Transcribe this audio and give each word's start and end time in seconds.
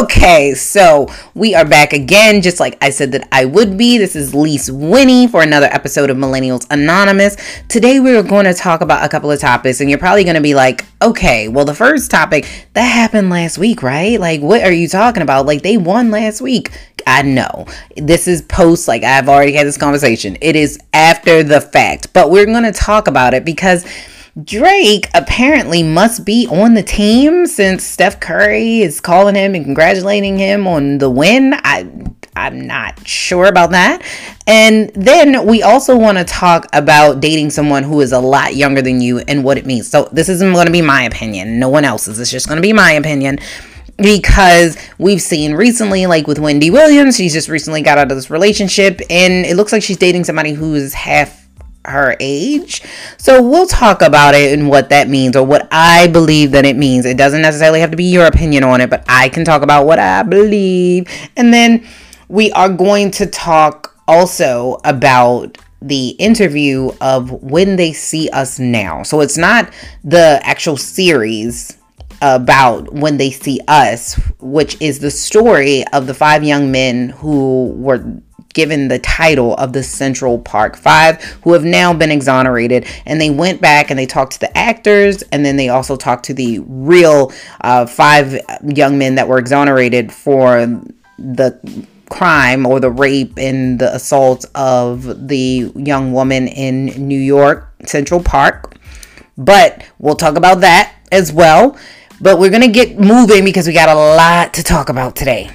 Okay, 0.00 0.54
so 0.54 1.06
we 1.34 1.54
are 1.54 1.64
back 1.64 1.92
again, 1.92 2.42
just 2.42 2.58
like 2.58 2.76
I 2.82 2.90
said 2.90 3.12
that 3.12 3.28
I 3.30 3.44
would 3.44 3.78
be. 3.78 3.96
This 3.96 4.16
is 4.16 4.34
Lisa 4.34 4.74
Winnie 4.74 5.28
for 5.28 5.40
another 5.40 5.66
episode 5.66 6.10
of 6.10 6.16
Millennials 6.16 6.66
Anonymous. 6.68 7.36
Today 7.68 8.00
we 8.00 8.16
are 8.16 8.24
going 8.24 8.46
to 8.46 8.54
talk 8.54 8.80
about 8.80 9.04
a 9.04 9.08
couple 9.08 9.30
of 9.30 9.38
topics, 9.38 9.80
and 9.80 9.88
you're 9.88 10.00
probably 10.00 10.24
going 10.24 10.34
to 10.34 10.40
be 10.40 10.54
like, 10.54 10.84
okay, 11.00 11.46
well, 11.46 11.64
the 11.64 11.74
first 11.74 12.10
topic 12.10 12.44
that 12.72 12.82
happened 12.82 13.30
last 13.30 13.56
week, 13.56 13.84
right? 13.84 14.18
Like, 14.18 14.40
what 14.40 14.62
are 14.62 14.72
you 14.72 14.88
talking 14.88 15.22
about? 15.22 15.46
Like, 15.46 15.62
they 15.62 15.76
won 15.76 16.10
last 16.10 16.40
week. 16.40 16.72
I 17.06 17.22
know 17.22 17.66
this 17.96 18.26
is 18.26 18.42
post, 18.42 18.88
like, 18.88 19.04
I've 19.04 19.28
already 19.28 19.52
had 19.52 19.66
this 19.66 19.78
conversation. 19.78 20.36
It 20.40 20.56
is 20.56 20.76
after 20.92 21.44
the 21.44 21.60
fact, 21.60 22.12
but 22.12 22.30
we're 22.30 22.46
going 22.46 22.64
to 22.64 22.72
talk 22.72 23.06
about 23.06 23.32
it 23.32 23.44
because 23.44 23.86
Drake 24.42 25.08
apparently 25.14 25.84
must 25.84 26.24
be 26.24 26.48
on 26.48 26.74
the 26.74 26.82
team 26.82 27.46
since 27.46 27.84
Steph 27.84 28.18
Curry 28.18 28.80
is 28.80 29.00
calling 29.00 29.36
him 29.36 29.54
and 29.54 29.64
congratulating 29.64 30.38
him 30.38 30.66
on 30.66 30.98
the 30.98 31.08
win. 31.08 31.54
I 31.54 31.88
I'm 32.34 32.66
not 32.66 33.06
sure 33.06 33.46
about 33.46 33.70
that. 33.70 34.02
And 34.48 34.90
then 34.90 35.46
we 35.46 35.62
also 35.62 35.96
want 35.96 36.18
to 36.18 36.24
talk 36.24 36.66
about 36.72 37.20
dating 37.20 37.50
someone 37.50 37.84
who 37.84 38.00
is 38.00 38.10
a 38.10 38.18
lot 38.18 38.56
younger 38.56 38.82
than 38.82 39.00
you 39.00 39.20
and 39.20 39.44
what 39.44 39.56
it 39.56 39.66
means. 39.66 39.88
So 39.88 40.08
this 40.10 40.28
isn't 40.28 40.52
going 40.52 40.66
to 40.66 40.72
be 40.72 40.82
my 40.82 41.04
opinion. 41.04 41.60
No 41.60 41.68
one 41.68 41.84
else's. 41.84 42.18
It's 42.18 42.32
just 42.32 42.48
going 42.48 42.56
to 42.56 42.62
be 42.62 42.72
my 42.72 42.90
opinion 42.92 43.38
because 43.98 44.76
we've 44.98 45.22
seen 45.22 45.54
recently, 45.54 46.06
like 46.06 46.26
with 46.26 46.40
Wendy 46.40 46.72
Williams, 46.72 47.16
she's 47.16 47.32
just 47.32 47.48
recently 47.48 47.82
got 47.82 47.98
out 47.98 48.10
of 48.10 48.16
this 48.16 48.30
relationship 48.30 49.00
and 49.08 49.46
it 49.46 49.56
looks 49.56 49.70
like 49.70 49.84
she's 49.84 49.96
dating 49.96 50.24
somebody 50.24 50.54
who's 50.54 50.92
half 50.92 51.43
her 51.84 52.16
age. 52.20 52.82
So 53.18 53.42
we'll 53.42 53.66
talk 53.66 54.02
about 54.02 54.34
it 54.34 54.58
and 54.58 54.68
what 54.68 54.88
that 54.90 55.08
means 55.08 55.36
or 55.36 55.44
what 55.44 55.68
I 55.70 56.08
believe 56.08 56.52
that 56.52 56.64
it 56.64 56.76
means. 56.76 57.06
It 57.06 57.16
doesn't 57.16 57.42
necessarily 57.42 57.80
have 57.80 57.90
to 57.90 57.96
be 57.96 58.04
your 58.04 58.26
opinion 58.26 58.64
on 58.64 58.80
it, 58.80 58.90
but 58.90 59.04
I 59.08 59.28
can 59.28 59.44
talk 59.44 59.62
about 59.62 59.86
what 59.86 59.98
I 59.98 60.22
believe. 60.22 61.08
And 61.36 61.52
then 61.52 61.86
we 62.28 62.50
are 62.52 62.68
going 62.68 63.10
to 63.12 63.26
talk 63.26 63.96
also 64.06 64.80
about 64.84 65.58
the 65.80 66.10
interview 66.10 66.90
of 67.00 67.30
when 67.30 67.76
they 67.76 67.92
see 67.92 68.30
us 68.30 68.58
now. 68.58 69.02
So 69.02 69.20
it's 69.20 69.36
not 69.36 69.72
the 70.02 70.40
actual 70.42 70.78
series 70.78 71.76
about 72.22 72.92
when 72.92 73.18
they 73.18 73.30
see 73.30 73.60
us, 73.68 74.14
which 74.40 74.80
is 74.80 75.00
the 75.00 75.10
story 75.10 75.84
of 75.92 76.06
the 76.06 76.14
five 76.14 76.42
young 76.42 76.70
men 76.72 77.10
who 77.10 77.66
were 77.76 78.02
given 78.54 78.88
the 78.88 78.98
title 78.98 79.54
of 79.56 79.72
the 79.72 79.82
Central 79.82 80.38
Park 80.38 80.76
Five, 80.76 81.22
who 81.42 81.52
have 81.52 81.64
now 81.64 81.92
been 81.92 82.10
exonerated. 82.10 82.86
And 83.04 83.20
they 83.20 83.30
went 83.30 83.60
back 83.60 83.90
and 83.90 83.98
they 83.98 84.06
talked 84.06 84.32
to 84.32 84.40
the 84.40 84.56
actors, 84.56 85.22
and 85.30 85.44
then 85.44 85.56
they 85.56 85.68
also 85.68 85.96
talked 85.96 86.24
to 86.26 86.34
the 86.34 86.60
real 86.60 87.32
uh, 87.60 87.86
five 87.86 88.38
young 88.64 88.96
men 88.98 89.16
that 89.16 89.28
were 89.28 89.38
exonerated 89.38 90.12
for 90.12 90.66
the 91.18 91.86
crime 92.10 92.66
or 92.66 92.80
the 92.80 92.90
rape 92.90 93.32
and 93.38 93.78
the 93.78 93.94
assault 93.94 94.44
of 94.54 95.28
the 95.28 95.72
young 95.74 96.12
woman 96.12 96.48
in 96.48 96.86
New 96.86 97.18
York 97.18 97.72
Central 97.84 98.22
Park. 98.22 98.76
But 99.36 99.84
we'll 99.98 100.14
talk 100.14 100.36
about 100.36 100.60
that 100.60 100.94
as 101.10 101.32
well. 101.32 101.76
But 102.20 102.38
we're 102.38 102.50
going 102.50 102.62
to 102.62 102.68
get 102.68 102.98
moving 102.98 103.44
because 103.44 103.66
we 103.66 103.72
got 103.72 103.88
a 103.88 103.94
lot 103.94 104.54
to 104.54 104.62
talk 104.62 104.88
about 104.88 105.16
today. 105.16 105.50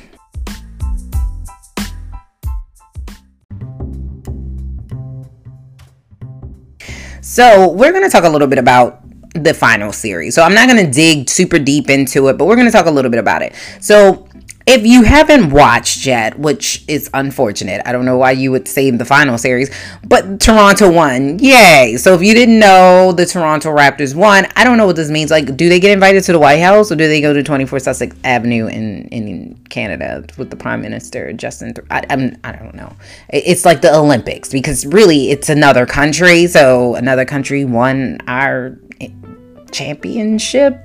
So, 7.29 7.69
we're 7.69 7.91
going 7.91 8.03
to 8.03 8.09
talk 8.09 8.23
a 8.23 8.29
little 8.29 8.47
bit 8.47 8.57
about 8.57 9.01
the 9.35 9.53
final 9.53 9.93
series. 9.93 10.33
So, 10.33 10.41
I'm 10.41 10.55
not 10.55 10.67
going 10.67 10.83
to 10.83 10.91
dig 10.91 11.29
super 11.29 11.59
deep 11.59 11.87
into 11.87 12.27
it, 12.27 12.39
but 12.39 12.45
we're 12.45 12.55
going 12.55 12.65
to 12.65 12.71
talk 12.71 12.87
a 12.87 12.91
little 12.91 13.11
bit 13.11 13.19
about 13.19 13.43
it. 13.43 13.53
So, 13.79 14.27
if 14.69 14.85
you 14.85 15.01
haven't 15.01 15.49
watched 15.49 16.05
yet, 16.05 16.37
which 16.37 16.83
is 16.87 17.09
unfortunate, 17.15 17.81
I 17.85 17.91
don't 17.91 18.05
know 18.05 18.17
why 18.17 18.31
you 18.31 18.51
would 18.51 18.67
save 18.67 18.99
the 18.99 19.05
final 19.05 19.35
series, 19.39 19.71
but 20.05 20.39
Toronto 20.39 20.91
won. 20.91 21.39
Yay. 21.39 21.97
So 21.97 22.13
if 22.13 22.21
you 22.21 22.35
didn't 22.35 22.59
know 22.59 23.11
the 23.11 23.25
Toronto 23.25 23.75
Raptors 23.75 24.13
won, 24.13 24.45
I 24.55 24.63
don't 24.63 24.77
know 24.77 24.85
what 24.85 24.95
this 24.95 25.09
means. 25.09 25.31
Like, 25.31 25.57
do 25.57 25.69
they 25.69 25.79
get 25.79 25.91
invited 25.91 26.23
to 26.25 26.33
the 26.33 26.39
White 26.39 26.59
House 26.59 26.91
or 26.91 26.95
do 26.95 27.07
they 27.07 27.19
go 27.19 27.33
to 27.33 27.41
24 27.41 27.79
Sussex 27.79 28.15
Avenue 28.23 28.67
in, 28.67 29.07
in 29.07 29.59
Canada 29.69 30.23
with 30.37 30.51
the 30.51 30.55
Prime 30.55 30.81
Minister, 30.81 31.33
Justin? 31.33 31.73
I, 31.89 32.03
I'm, 32.07 32.37
I 32.43 32.51
don't 32.51 32.75
know. 32.75 32.95
It's 33.29 33.65
like 33.65 33.81
the 33.81 33.95
Olympics 33.95 34.49
because 34.49 34.85
really 34.85 35.31
it's 35.31 35.49
another 35.49 35.87
country. 35.87 36.45
So 36.45 36.93
another 36.93 37.25
country 37.25 37.65
won 37.65 38.19
our 38.27 38.77
eh, 39.01 39.09
championship 39.71 40.79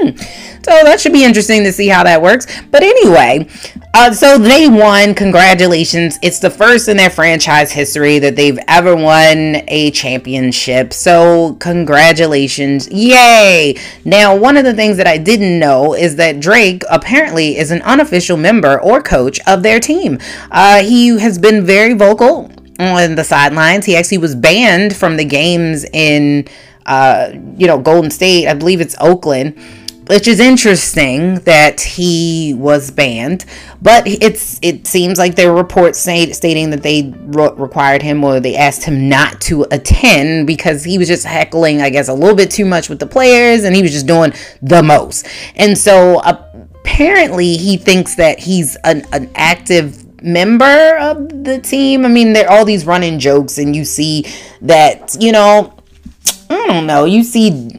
Mm. 0.00 0.18
So 0.64 0.72
that 0.84 1.00
should 1.00 1.12
be 1.12 1.24
interesting 1.24 1.64
to 1.64 1.72
see 1.72 1.88
how 1.88 2.04
that 2.04 2.20
works. 2.20 2.46
But 2.70 2.82
anyway, 2.82 3.48
uh, 3.94 4.12
so 4.12 4.38
they 4.38 4.68
won. 4.68 5.14
Congratulations. 5.14 6.18
It's 6.22 6.38
the 6.38 6.50
first 6.50 6.88
in 6.88 6.96
their 6.96 7.10
franchise 7.10 7.72
history 7.72 8.18
that 8.18 8.36
they've 8.36 8.58
ever 8.68 8.94
won 8.94 9.62
a 9.68 9.90
championship. 9.92 10.92
So 10.92 11.54
congratulations. 11.60 12.88
Yay. 12.90 13.76
Now, 14.04 14.36
one 14.36 14.56
of 14.56 14.64
the 14.64 14.74
things 14.74 14.96
that 14.98 15.06
I 15.06 15.18
didn't 15.18 15.58
know 15.58 15.94
is 15.94 16.16
that 16.16 16.40
Drake 16.40 16.82
apparently 16.90 17.56
is 17.56 17.70
an 17.70 17.82
unofficial 17.82 18.36
member 18.36 18.80
or 18.80 19.02
coach 19.02 19.40
of 19.46 19.62
their 19.62 19.80
team. 19.80 20.18
Uh, 20.50 20.82
he 20.82 21.18
has 21.18 21.38
been 21.38 21.64
very 21.64 21.94
vocal 21.94 22.50
on 22.78 23.14
the 23.14 23.24
sidelines. 23.24 23.86
He 23.86 23.96
actually 23.96 24.18
was 24.18 24.34
banned 24.34 24.96
from 24.96 25.16
the 25.16 25.24
games 25.24 25.84
in 25.92 26.46
uh, 26.86 27.32
you 27.56 27.66
know, 27.66 27.78
Golden 27.78 28.10
State. 28.10 28.48
I 28.48 28.54
believe 28.54 28.80
it's 28.80 28.96
Oakland, 29.00 29.56
which 30.10 30.26
is 30.26 30.40
interesting 30.40 31.36
that 31.40 31.80
he 31.80 32.52
was 32.54 32.90
banned. 32.90 33.44
But 33.80 34.08
it's 34.08 34.58
it 34.60 34.88
seems 34.88 35.18
like 35.18 35.36
there 35.36 35.52
were 35.52 35.58
reports 35.58 36.00
say, 36.00 36.32
stating 36.32 36.70
that 36.70 36.82
they 36.82 37.14
re- 37.26 37.52
required 37.56 38.02
him 38.02 38.24
or 38.24 38.40
they 38.40 38.56
asked 38.56 38.82
him 38.82 39.08
not 39.08 39.40
to 39.42 39.66
attend 39.70 40.48
because 40.48 40.82
he 40.82 40.98
was 40.98 41.06
just 41.06 41.24
heckling, 41.24 41.80
I 41.80 41.90
guess, 41.90 42.08
a 42.08 42.12
little 42.12 42.34
bit 42.34 42.50
too 42.50 42.64
much 42.64 42.88
with 42.88 42.98
the 42.98 43.06
players, 43.06 43.62
and 43.62 43.76
he 43.76 43.82
was 43.82 43.92
just 43.92 44.08
doing 44.08 44.32
the 44.60 44.82
most. 44.82 45.28
And 45.54 45.78
so 45.78 46.20
apparently, 46.24 47.56
he 47.56 47.76
thinks 47.76 48.16
that 48.16 48.40
he's 48.40 48.76
an, 48.82 49.06
an 49.12 49.30
active 49.36 50.22
member 50.24 50.96
of 50.98 51.44
the 51.44 51.60
team. 51.60 52.04
I 52.04 52.08
mean, 52.08 52.32
there 52.32 52.50
are 52.50 52.58
all 52.58 52.64
these 52.64 52.84
running 52.84 53.20
jokes, 53.20 53.58
and 53.58 53.76
you 53.76 53.84
see 53.84 54.26
that, 54.62 55.16
you 55.20 55.30
know, 55.30 55.72
I 56.50 56.66
don't 56.66 56.86
know. 56.86 57.04
You 57.04 57.22
see 57.22 57.69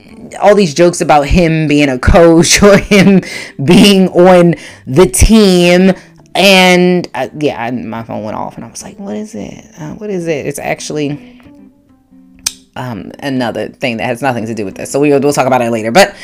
all 0.41 0.55
these 0.55 0.73
jokes 0.73 1.01
about 1.01 1.27
him 1.27 1.67
being 1.67 1.89
a 1.89 1.99
coach 1.99 2.61
or 2.61 2.77
him 2.79 3.21
being 3.63 4.09
on 4.09 4.55
the 4.85 5.07
team. 5.07 5.93
And 6.33 7.07
uh, 7.13 7.29
yeah, 7.37 7.69
my 7.71 8.03
phone 8.03 8.23
went 8.23 8.37
off 8.37 8.55
and 8.55 8.65
I 8.65 8.69
was 8.69 8.83
like, 8.83 8.97
what 8.99 9.15
is 9.15 9.35
it? 9.35 9.65
Uh, 9.77 9.93
what 9.95 10.09
is 10.09 10.27
it? 10.27 10.45
It's 10.45 10.59
actually 10.59 11.41
um, 12.75 13.11
another 13.19 13.69
thing 13.69 13.97
that 13.97 14.05
has 14.05 14.21
nothing 14.21 14.45
to 14.45 14.53
do 14.53 14.65
with 14.65 14.75
this. 14.75 14.91
So 14.91 14.99
we, 14.99 15.09
we'll 15.09 15.33
talk 15.33 15.47
about 15.47 15.61
it 15.61 15.71
later. 15.71 15.91
But 15.91 16.15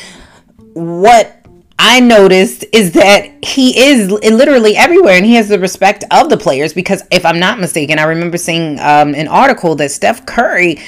what 0.73 1.45
I 1.79 2.00
noticed 2.00 2.66
is 2.73 2.94
that 2.94 3.44
he 3.44 3.77
is 3.77 4.09
literally 4.09 4.75
everywhere 4.75 5.16
and 5.16 5.25
he 5.25 5.35
has 5.35 5.47
the 5.47 5.59
respect 5.59 6.03
of 6.11 6.29
the 6.29 6.38
players 6.38 6.73
because 6.73 7.03
if 7.11 7.25
I'm 7.25 7.39
not 7.39 7.59
mistaken, 7.59 8.00
I 8.00 8.03
remember 8.03 8.38
seeing 8.38 8.79
um, 8.79 9.13
an 9.13 9.27
article 9.27 9.75
that 9.75 9.91
Steph 9.91 10.25
Curry 10.25 10.79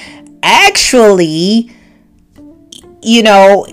actually, 0.42 1.72
you 3.02 3.24
know, 3.24 3.68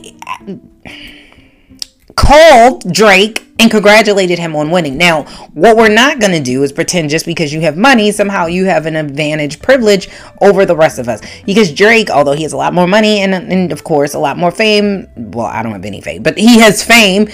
called 2.17 2.93
Drake 2.93 3.47
and 3.59 3.71
congratulated 3.71 4.39
him 4.39 4.55
on 4.55 4.71
winning. 4.71 4.99
Now, 4.99 5.25
what 5.55 5.77
we're 5.77 5.93
not 5.93 6.19
going 6.21 6.33
to 6.33 6.41
do 6.41 6.63
is 6.63 6.73
pretend 6.73 7.11
just 7.11 7.25
because 7.25 7.53
you 7.53 7.61
have 7.63 7.77
money, 7.77 8.11
somehow 8.11 8.47
you 8.47 8.67
have 8.67 8.87
an 8.87 8.97
advantage 8.97 9.63
privilege 9.63 10.09
over 10.41 10.67
the 10.67 10.77
rest 10.77 10.99
of 10.99 11.09
us. 11.09 11.21
Because 11.45 11.73
Drake, 11.73 12.11
although 12.11 12.33
he 12.33 12.43
has 12.43 12.53
a 12.53 12.57
lot 12.57 12.75
more 12.75 12.87
money 12.87 13.21
and, 13.21 13.35
and 13.35 13.73
of 13.73 13.85
course 13.85 14.15
a 14.15 14.19
lot 14.19 14.37
more 14.37 14.51
fame, 14.51 15.09
well, 15.17 15.47
I 15.47 15.63
don't 15.63 15.73
have 15.73 15.85
any 15.85 16.01
fame, 16.01 16.23
but 16.23 16.37
he 16.37 16.59
has 16.61 16.83
fame. 16.83 17.29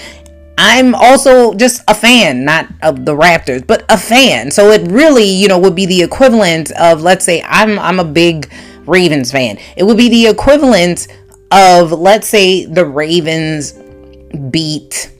I'm 0.57 0.93
also 0.93 1.53
just 1.55 1.83
a 1.87 1.95
fan, 1.95 2.45
not 2.45 2.67
of 2.83 3.05
the 3.05 3.15
Raptors, 3.15 3.65
but 3.65 3.83
a 3.89 3.97
fan. 3.97 4.51
So 4.51 4.69
it 4.69 4.89
really, 4.89 5.25
you 5.25 5.47
know, 5.47 5.57
would 5.59 5.75
be 5.75 5.87
the 5.87 6.03
equivalent 6.03 6.71
of 6.73 7.01
let's 7.01 7.25
say 7.25 7.41
I'm 7.45 7.79
I'm 7.79 7.99
a 7.99 8.05
big 8.05 8.51
Ravens 8.85 9.31
fan. 9.31 9.57
It 9.75 9.83
would 9.83 9.97
be 9.97 10.09
the 10.09 10.27
equivalent 10.27 11.07
of, 11.53 11.91
let's 11.91 12.27
say, 12.27 12.65
the 12.65 12.85
Ravens 12.85 13.73
beat 14.49 15.11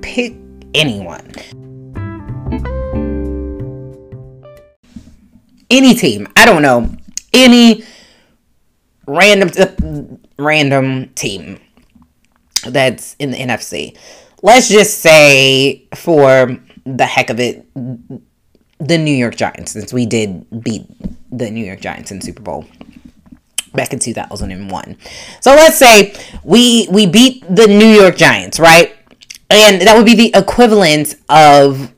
pick 0.00 0.34
anyone. 0.74 1.32
Any 5.70 5.94
team. 5.94 6.28
I 6.36 6.44
don't 6.44 6.62
know. 6.62 6.88
Any 7.32 7.84
random 9.06 9.50
uh, 9.58 10.16
random 10.38 11.08
team 11.14 11.58
that's 12.66 13.16
in 13.18 13.32
the 13.32 13.38
NFC. 13.38 13.96
Let's 14.42 14.68
just 14.68 14.98
say 14.98 15.88
for 15.94 16.56
the 16.84 17.06
heck 17.06 17.30
of 17.30 17.40
it 17.40 17.66
the 17.74 18.98
New 18.98 19.14
York 19.14 19.36
Giants 19.36 19.72
since 19.72 19.92
we 19.92 20.06
did 20.06 20.62
beat 20.62 20.86
the 21.32 21.50
New 21.50 21.64
York 21.64 21.80
Giants 21.80 22.10
in 22.10 22.20
Super 22.20 22.42
Bowl 22.42 22.66
back 23.74 23.92
in 23.92 23.98
2001. 23.98 24.96
So 25.40 25.50
let's 25.50 25.78
say 25.78 26.14
we 26.42 26.88
we 26.90 27.06
beat 27.06 27.44
the 27.48 27.66
New 27.66 27.86
York 27.86 28.16
Giants, 28.16 28.58
right? 28.58 28.96
And 29.50 29.82
that 29.82 29.96
would 29.96 30.06
be 30.06 30.14
the 30.14 30.32
equivalent 30.34 31.16
of 31.28 31.92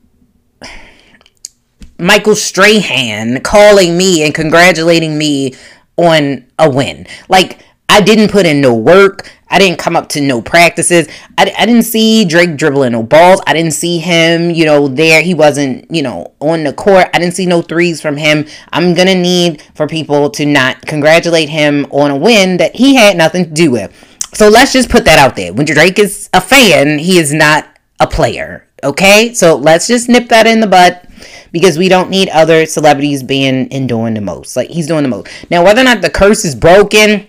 Michael 1.99 2.35
Strahan 2.35 3.41
calling 3.41 3.97
me 3.97 4.23
and 4.23 4.33
congratulating 4.33 5.17
me 5.17 5.55
on 5.95 6.45
a 6.59 6.69
win. 6.69 7.07
Like, 7.27 7.59
I 7.89 8.01
didn't 8.01 8.31
put 8.31 8.45
in 8.45 8.61
no 8.61 8.73
work. 8.75 9.31
I 9.49 9.59
didn't 9.59 9.79
come 9.79 9.95
up 9.95 10.09
to 10.09 10.21
no 10.21 10.41
practices. 10.41 11.07
I, 11.37 11.53
I 11.57 11.65
didn't 11.65 11.83
see 11.83 12.25
Drake 12.25 12.57
dribbling 12.57 12.91
no 12.91 13.03
balls. 13.03 13.41
I 13.47 13.53
didn't 13.53 13.73
see 13.73 13.97
him, 13.97 14.51
you 14.51 14.65
know, 14.65 14.87
there. 14.87 15.21
He 15.21 15.33
wasn't, 15.33 15.89
you 15.89 16.01
know, 16.01 16.33
on 16.39 16.63
the 16.63 16.73
court. 16.73 17.07
I 17.13 17.19
didn't 17.19 17.35
see 17.35 17.45
no 17.45 17.61
threes 17.61 18.01
from 18.01 18.17
him. 18.17 18.45
I'm 18.71 18.93
going 18.93 19.07
to 19.07 19.15
need 19.15 19.61
for 19.73 19.87
people 19.87 20.29
to 20.31 20.45
not 20.45 20.85
congratulate 20.85 21.49
him 21.49 21.85
on 21.91 22.11
a 22.11 22.17
win 22.17 22.57
that 22.57 22.75
he 22.75 22.95
had 22.95 23.17
nothing 23.17 23.45
to 23.45 23.51
do 23.51 23.71
with. 23.71 23.93
So 24.33 24.49
let's 24.49 24.73
just 24.73 24.89
put 24.89 25.05
that 25.05 25.19
out 25.19 25.35
there. 25.35 25.53
When 25.53 25.65
Drake 25.65 25.99
is 25.99 26.29
a 26.33 26.41
fan, 26.41 26.99
he 26.99 27.17
is 27.17 27.33
not 27.33 27.67
a 27.99 28.07
player. 28.07 28.67
Okay? 28.83 29.33
So 29.33 29.55
let's 29.55 29.87
just 29.87 30.09
nip 30.09 30.29
that 30.29 30.45
in 30.45 30.59
the 30.59 30.67
butt 30.67 31.05
because 31.51 31.77
we 31.77 31.89
don't 31.89 32.09
need 32.09 32.29
other 32.29 32.65
celebrities 32.65 33.23
being 33.23 33.71
and 33.71 33.87
doing 33.87 34.13
the 34.13 34.21
most. 34.21 34.55
Like 34.55 34.69
he's 34.69 34.87
doing 34.87 35.03
the 35.03 35.09
most. 35.09 35.29
Now, 35.49 35.63
whether 35.63 35.81
or 35.81 35.85
not 35.85 36.01
the 36.01 36.09
curse 36.09 36.45
is 36.45 36.55
broken 36.55 37.27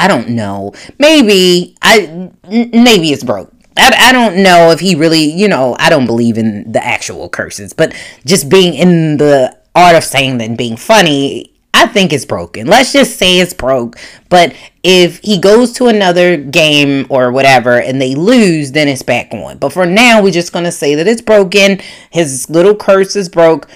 I 0.00 0.08
don't 0.08 0.30
know. 0.30 0.72
Maybe 0.98 1.76
I 1.82 2.30
maybe 2.48 3.12
it's 3.12 3.22
broke. 3.22 3.52
I, 3.76 4.08
I 4.08 4.12
don't 4.12 4.42
know 4.42 4.70
if 4.70 4.80
he 4.80 4.94
really, 4.94 5.24
you 5.24 5.46
know, 5.46 5.76
I 5.78 5.90
don't 5.90 6.06
believe 6.06 6.38
in 6.38 6.72
the 6.72 6.84
actual 6.84 7.28
curses, 7.28 7.72
but 7.74 7.94
just 8.24 8.48
being 8.48 8.74
in 8.74 9.18
the 9.18 9.56
art 9.74 9.94
of 9.94 10.04
saying 10.04 10.38
that 10.38 10.56
being 10.56 10.76
funny, 10.76 11.52
I 11.74 11.86
think 11.86 12.12
it's 12.14 12.24
broken. 12.24 12.66
Let's 12.66 12.92
just 12.94 13.18
say 13.18 13.38
it's 13.38 13.52
broke. 13.52 13.96
But 14.30 14.54
if 14.82 15.18
he 15.18 15.38
goes 15.38 15.72
to 15.74 15.88
another 15.88 16.38
game 16.38 17.06
or 17.10 17.30
whatever 17.30 17.80
and 17.80 18.00
they 18.00 18.14
lose, 18.14 18.72
then 18.72 18.88
it's 18.88 19.02
back 19.02 19.32
on. 19.32 19.58
But 19.58 19.74
for 19.74 19.86
now, 19.86 20.22
we're 20.22 20.32
just 20.32 20.52
going 20.52 20.64
to 20.64 20.72
say 20.72 20.94
that 20.94 21.06
it's 21.06 21.22
broken. 21.22 21.80
His 22.10 22.48
little 22.48 22.74
curse 22.74 23.16
is 23.16 23.28
broke. 23.28 23.68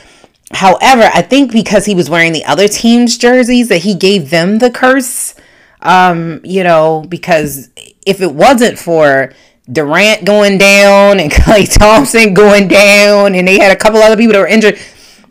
However, 0.53 1.11
I 1.15 1.23
think 1.23 1.53
because 1.53 1.85
he 1.85 1.95
was 1.95 2.09
wearing 2.09 2.33
the 2.33 2.45
other 2.45 2.67
team's 2.67 3.19
jerseys 3.19 3.69
that 3.69 3.83
he 3.83 3.95
gave 3.95 4.31
them 4.31 4.59
the 4.59 4.71
curse 4.71 5.35
um, 5.85 6.41
you 6.45 6.65
know, 6.65 7.05
because 7.09 7.69
if 8.07 8.21
it 8.21 8.35
wasn't 8.35 8.79
for 8.79 9.33
Durant 9.71 10.25
going 10.25 10.59
down 10.59 11.21
and 11.21 11.31
Klay 11.33 11.73
Thompson 11.73 12.35
going 12.35 12.69
down, 12.69 13.35
and 13.35 13.47
they 13.47 13.59
had 13.59 13.73
a 13.73 13.77
couple 13.77 14.01
other 14.01 14.17
people 14.17 14.33
that 14.35 14.41
were 14.41 14.47
injured. 14.47 14.79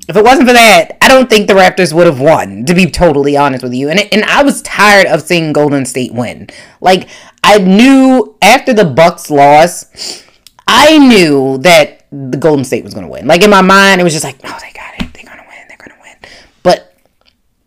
If 0.05 0.17
it 0.17 0.23
wasn't 0.23 0.50
for 0.50 0.53
that, 0.53 0.97
I 1.01 1.07
don't 1.07 1.29
think 1.29 1.47
the 1.47 1.53
Raptors 1.53 1.94
would 1.94 2.07
have 2.07 2.19
won, 2.19 2.65
to 2.65 2.73
be 2.73 2.91
totally 2.91 3.38
honest 3.38 3.63
with 3.63 3.73
you. 3.73 3.89
And, 3.89 4.01
and 4.11 4.25
I 4.25 4.44
was 4.44 4.61
tired 4.61 5.07
of 5.07 5.21
seeing 5.21 5.53
Golden 5.53 5.85
State 5.85 6.13
win. 6.13 6.50
Like, 6.81 7.07
I 7.41 7.59
knew 7.59 8.35
after 8.41 8.73
the 8.73 8.83
Bucks 8.83 9.29
loss, 9.29 10.25
I 10.67 10.97
knew 10.97 11.57
that 11.59 12.06
the 12.11 12.38
Golden 12.38 12.65
State 12.65 12.83
was 12.83 12.94
going 12.94 13.06
to 13.06 13.11
win. 13.11 13.27
Like, 13.27 13.44
in 13.44 13.49
my 13.49 13.61
mind, 13.61 14.01
it 14.01 14.03
was 14.03 14.11
just 14.11 14.25
like, 14.25 14.35
oh, 14.44 14.57
they 14.59 14.73
got 14.73 14.94
it. 14.99 15.13
They're 15.13 15.23
going 15.23 15.38
to 15.38 15.45
win. 15.47 15.67
They're 15.69 15.77
going 15.77 15.91
to 15.91 16.01
win. 16.01 16.31
But 16.63 16.97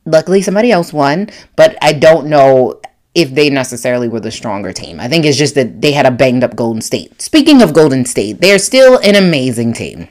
luckily 0.06 0.40
somebody 0.40 0.72
else 0.72 0.92
won, 0.92 1.28
but 1.56 1.76
I 1.82 1.92
don't 1.92 2.28
know 2.28 2.80
if 3.14 3.34
they 3.34 3.50
necessarily 3.50 4.08
were 4.08 4.20
the 4.20 4.30
stronger 4.30 4.72
team. 4.72 5.00
I 5.00 5.08
think 5.08 5.24
it's 5.24 5.38
just 5.38 5.54
that 5.54 5.80
they 5.80 5.92
had 5.92 6.06
a 6.06 6.10
banged 6.10 6.44
up 6.44 6.54
Golden 6.54 6.82
State. 6.82 7.20
Speaking 7.20 7.62
of 7.62 7.74
Golden 7.74 8.04
State, 8.04 8.40
they're 8.40 8.58
still 8.58 8.98
an 8.98 9.16
amazing 9.16 9.72
team. 9.72 10.08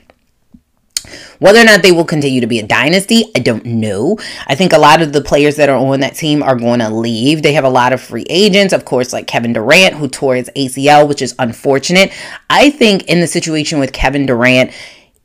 Whether 1.38 1.60
or 1.60 1.64
not 1.64 1.82
they 1.82 1.92
will 1.92 2.04
continue 2.04 2.40
to 2.40 2.46
be 2.46 2.58
a 2.58 2.66
dynasty, 2.66 3.24
I 3.36 3.40
don't 3.40 3.64
know. 3.64 4.18
I 4.46 4.54
think 4.54 4.72
a 4.72 4.78
lot 4.78 5.02
of 5.02 5.12
the 5.12 5.20
players 5.20 5.56
that 5.56 5.68
are 5.68 5.76
on 5.76 6.00
that 6.00 6.14
team 6.14 6.42
are 6.42 6.56
going 6.56 6.80
to 6.80 6.88
leave. 6.88 7.42
They 7.42 7.52
have 7.52 7.64
a 7.64 7.68
lot 7.70 7.92
of 7.92 8.00
free 8.00 8.24
agents, 8.28 8.72
of 8.72 8.84
course, 8.84 9.12
like 9.12 9.26
Kevin 9.26 9.52
Durant, 9.52 9.94
who 9.94 10.08
tore 10.08 10.34
his 10.34 10.50
ACL, 10.56 11.06
which 11.06 11.22
is 11.22 11.34
unfortunate. 11.38 12.12
I 12.48 12.70
think 12.70 13.04
in 13.04 13.20
the 13.20 13.26
situation 13.26 13.78
with 13.78 13.92
Kevin 13.92 14.26
Durant, 14.26 14.72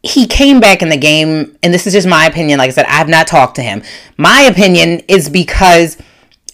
he 0.03 0.25
came 0.25 0.59
back 0.59 0.81
in 0.81 0.89
the 0.89 0.97
game, 0.97 1.57
and 1.61 1.73
this 1.73 1.85
is 1.85 1.93
just 1.93 2.07
my 2.07 2.25
opinion. 2.25 2.57
Like 2.57 2.69
I 2.69 2.73
said, 2.73 2.85
I 2.85 2.93
have 2.93 3.09
not 3.09 3.27
talked 3.27 3.55
to 3.55 3.61
him. 3.61 3.83
My 4.17 4.41
opinion 4.41 5.01
is 5.07 5.29
because 5.29 5.97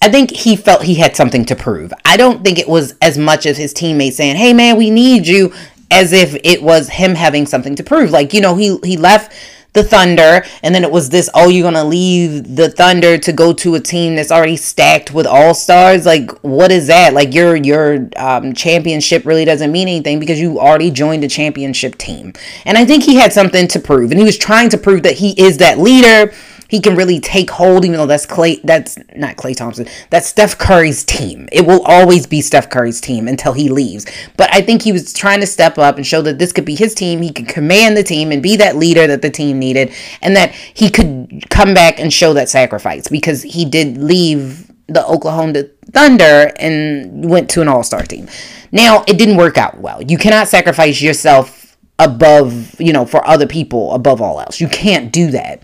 I 0.01 0.09
think 0.09 0.31
he 0.31 0.55
felt 0.55 0.83
he 0.83 0.95
had 0.95 1.15
something 1.15 1.45
to 1.45 1.55
prove. 1.55 1.93
I 2.03 2.17
don't 2.17 2.43
think 2.43 2.59
it 2.59 2.67
was 2.67 2.95
as 3.01 3.17
much 3.17 3.45
as 3.45 3.57
his 3.57 3.73
teammates 3.73 4.17
saying, 4.17 4.35
"Hey, 4.35 4.53
man, 4.53 4.75
we 4.75 4.89
need 4.89 5.27
you," 5.27 5.53
as 5.89 6.11
if 6.11 6.35
it 6.43 6.61
was 6.61 6.89
him 6.89 7.15
having 7.15 7.45
something 7.45 7.75
to 7.75 7.83
prove. 7.83 8.11
Like 8.11 8.33
you 8.33 8.41
know, 8.41 8.55
he 8.55 8.77
he 8.83 8.97
left 8.97 9.31
the 9.77 9.83
Thunder, 9.83 10.43
and 10.63 10.75
then 10.75 10.83
it 10.83 10.91
was 10.91 11.09
this, 11.09 11.29
oh, 11.33 11.47
you're 11.47 11.63
gonna 11.63 11.85
leave 11.85 12.55
the 12.55 12.69
Thunder 12.69 13.17
to 13.17 13.31
go 13.31 13.53
to 13.53 13.75
a 13.75 13.79
team 13.79 14.15
that's 14.15 14.31
already 14.31 14.57
stacked 14.57 15.13
with 15.13 15.25
all 15.25 15.53
stars. 15.53 16.05
Like, 16.05 16.31
what 16.41 16.71
is 16.71 16.87
that? 16.87 17.13
Like, 17.13 17.33
your 17.33 17.55
your 17.55 18.09
um, 18.17 18.53
championship 18.53 19.25
really 19.25 19.45
doesn't 19.45 19.71
mean 19.71 19.87
anything 19.87 20.19
because 20.19 20.39
you 20.39 20.59
already 20.59 20.91
joined 20.91 21.23
a 21.23 21.27
championship 21.27 21.97
team. 21.97 22.33
And 22.65 22.77
I 22.77 22.85
think 22.85 23.03
he 23.03 23.15
had 23.15 23.31
something 23.31 23.67
to 23.69 23.79
prove, 23.79 24.11
and 24.11 24.19
he 24.19 24.25
was 24.25 24.37
trying 24.37 24.69
to 24.69 24.77
prove 24.77 25.03
that 25.03 25.13
he 25.13 25.31
is 25.39 25.57
that 25.57 25.79
leader 25.79 26.33
he 26.67 26.79
can 26.79 26.95
really 26.95 27.19
take 27.19 27.49
hold, 27.49 27.85
even 27.85 27.97
though 27.97 28.05
that's 28.05 28.25
Klay, 28.25 28.61
that's 28.63 28.97
not 29.15 29.37
Klay 29.37 29.55
Thompson, 29.55 29.87
that's 30.09 30.27
Steph 30.27 30.57
Curry's 30.57 31.03
team. 31.03 31.47
It 31.51 31.65
will 31.65 31.81
always 31.83 32.27
be 32.27 32.41
Steph 32.41 32.69
Curry's 32.69 33.01
team 33.01 33.27
until 33.27 33.53
he 33.53 33.69
leaves. 33.69 34.05
But 34.37 34.53
I 34.53 34.61
think 34.61 34.81
he 34.81 34.91
was 34.91 35.13
trying 35.13 35.39
to 35.39 35.47
step 35.47 35.77
up 35.77 35.97
and 35.97 36.05
show 36.05 36.21
that 36.23 36.39
this 36.39 36.51
could 36.51 36.65
be 36.65 36.75
his 36.75 36.93
team. 36.93 37.21
He 37.21 37.31
could 37.31 37.47
command 37.47 37.95
the 37.95 38.03
team 38.03 38.31
and 38.31 38.43
be 38.43 38.55
that 38.57 38.75
leader 38.75 39.07
that 39.07 39.21
the 39.21 39.29
team 39.29 39.59
needed, 39.59 39.93
and 40.21 40.35
that 40.35 40.51
he 40.51 40.89
could 40.89 41.45
come 41.49 41.73
back 41.73 41.99
and 41.99 42.11
show 42.11 42.33
that 42.33 42.49
sacrifice 42.49 43.07
because 43.07 43.43
he 43.43 43.65
did 43.65 43.97
leave 43.97 44.71
the 44.87 45.05
Oklahoma 45.05 45.63
Thunder 45.91 46.51
and 46.57 47.29
went 47.29 47.49
to 47.51 47.61
an 47.61 47.67
all 47.67 47.83
star 47.83 48.03
team. 48.03 48.27
Now, 48.71 49.03
it 49.07 49.17
didn't 49.17 49.37
work 49.37 49.57
out 49.57 49.79
well. 49.79 50.01
You 50.01 50.17
cannot 50.17 50.47
sacrifice 50.47 51.01
yourself 51.01 51.77
above, 51.99 52.79
you 52.79 52.93
know, 52.93 53.05
for 53.05 53.25
other 53.27 53.47
people 53.47 53.93
above 53.93 54.21
all 54.21 54.39
else. 54.39 54.61
You 54.61 54.67
can't 54.67 55.11
do 55.11 55.31
that. 55.31 55.61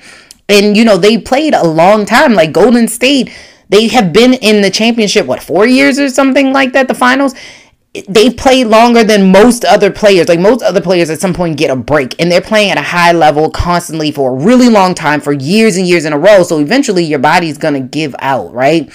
And, 0.49 0.75
you 0.75 0.83
know, 0.83 0.97
they 0.97 1.17
played 1.17 1.53
a 1.53 1.65
long 1.65 2.05
time. 2.05 2.33
Like 2.33 2.51
Golden 2.51 2.87
State, 2.87 3.31
they 3.69 3.87
have 3.87 4.13
been 4.13 4.33
in 4.33 4.61
the 4.61 4.69
championship, 4.69 5.25
what, 5.25 5.41
four 5.41 5.65
years 5.65 5.99
or 5.99 6.09
something 6.09 6.51
like 6.51 6.73
that, 6.73 6.87
the 6.87 6.93
finals? 6.93 7.33
They've 8.09 8.35
played 8.35 8.67
longer 8.67 9.03
than 9.03 9.31
most 9.31 9.63
other 9.63 9.91
players. 9.91 10.27
Like 10.27 10.39
most 10.39 10.63
other 10.63 10.81
players 10.81 11.09
at 11.09 11.21
some 11.21 11.33
point 11.33 11.57
get 11.57 11.69
a 11.69 11.75
break 11.75 12.19
and 12.19 12.31
they're 12.31 12.41
playing 12.41 12.71
at 12.71 12.77
a 12.77 12.81
high 12.81 13.11
level 13.11 13.51
constantly 13.51 14.11
for 14.11 14.31
a 14.31 14.43
really 14.43 14.67
long 14.67 14.95
time, 14.95 15.21
for 15.21 15.31
years 15.31 15.77
and 15.77 15.87
years 15.87 16.03
in 16.03 16.11
a 16.11 16.17
row. 16.17 16.43
So 16.43 16.59
eventually 16.59 17.03
your 17.03 17.19
body's 17.19 17.57
going 17.57 17.75
to 17.75 17.79
give 17.79 18.15
out, 18.19 18.53
right? 18.53 18.91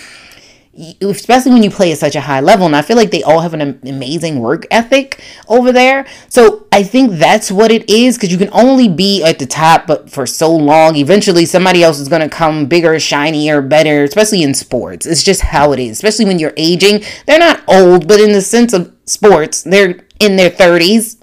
Especially 1.00 1.52
when 1.52 1.62
you 1.62 1.70
play 1.70 1.92
at 1.92 1.98
such 1.98 2.14
a 2.14 2.20
high 2.20 2.40
level. 2.40 2.66
And 2.66 2.76
I 2.76 2.82
feel 2.82 2.96
like 2.96 3.10
they 3.10 3.22
all 3.22 3.40
have 3.40 3.54
an 3.54 3.80
amazing 3.84 4.40
work 4.40 4.66
ethic 4.70 5.22
over 5.48 5.72
there. 5.72 6.06
So 6.28 6.66
I 6.72 6.82
think 6.82 7.12
that's 7.12 7.50
what 7.50 7.70
it 7.70 7.88
is 7.90 8.16
because 8.16 8.30
you 8.30 8.38
can 8.38 8.50
only 8.52 8.88
be 8.88 9.22
at 9.24 9.38
the 9.38 9.46
top, 9.46 9.86
but 9.86 10.10
for 10.10 10.26
so 10.26 10.54
long. 10.54 10.96
Eventually, 10.96 11.46
somebody 11.46 11.82
else 11.82 11.98
is 11.98 12.08
going 12.08 12.22
to 12.22 12.28
come 12.28 12.66
bigger, 12.66 12.98
shinier, 13.00 13.60
better, 13.60 14.04
especially 14.04 14.42
in 14.42 14.54
sports. 14.54 15.06
It's 15.06 15.22
just 15.22 15.42
how 15.42 15.72
it 15.72 15.80
is, 15.80 15.92
especially 15.92 16.26
when 16.26 16.38
you're 16.38 16.54
aging. 16.56 17.02
They're 17.26 17.38
not 17.38 17.62
old, 17.66 18.06
but 18.06 18.20
in 18.20 18.32
the 18.32 18.42
sense 18.42 18.72
of 18.72 18.94
sports, 19.04 19.62
they're 19.62 20.00
in 20.20 20.36
their 20.36 20.50
30s 20.50 21.16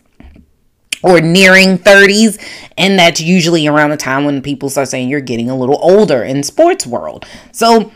or 1.04 1.22
nearing 1.22 1.78
30s 1.78 2.42
and 2.78 2.98
that's 2.98 3.22
usually 3.22 3.68
around 3.68 3.92
the 3.92 3.98
time 3.98 4.26
when 4.26 4.42
people 4.42 4.70
start 4.70 4.88
saying 4.88 5.08
you're 5.08 5.22
getting 5.22 5.50
a 5.50 5.56
little 5.56 5.78
older 5.82 6.24
in 6.24 6.42
sports 6.42 6.88
world 6.88 7.26
so 7.52 7.92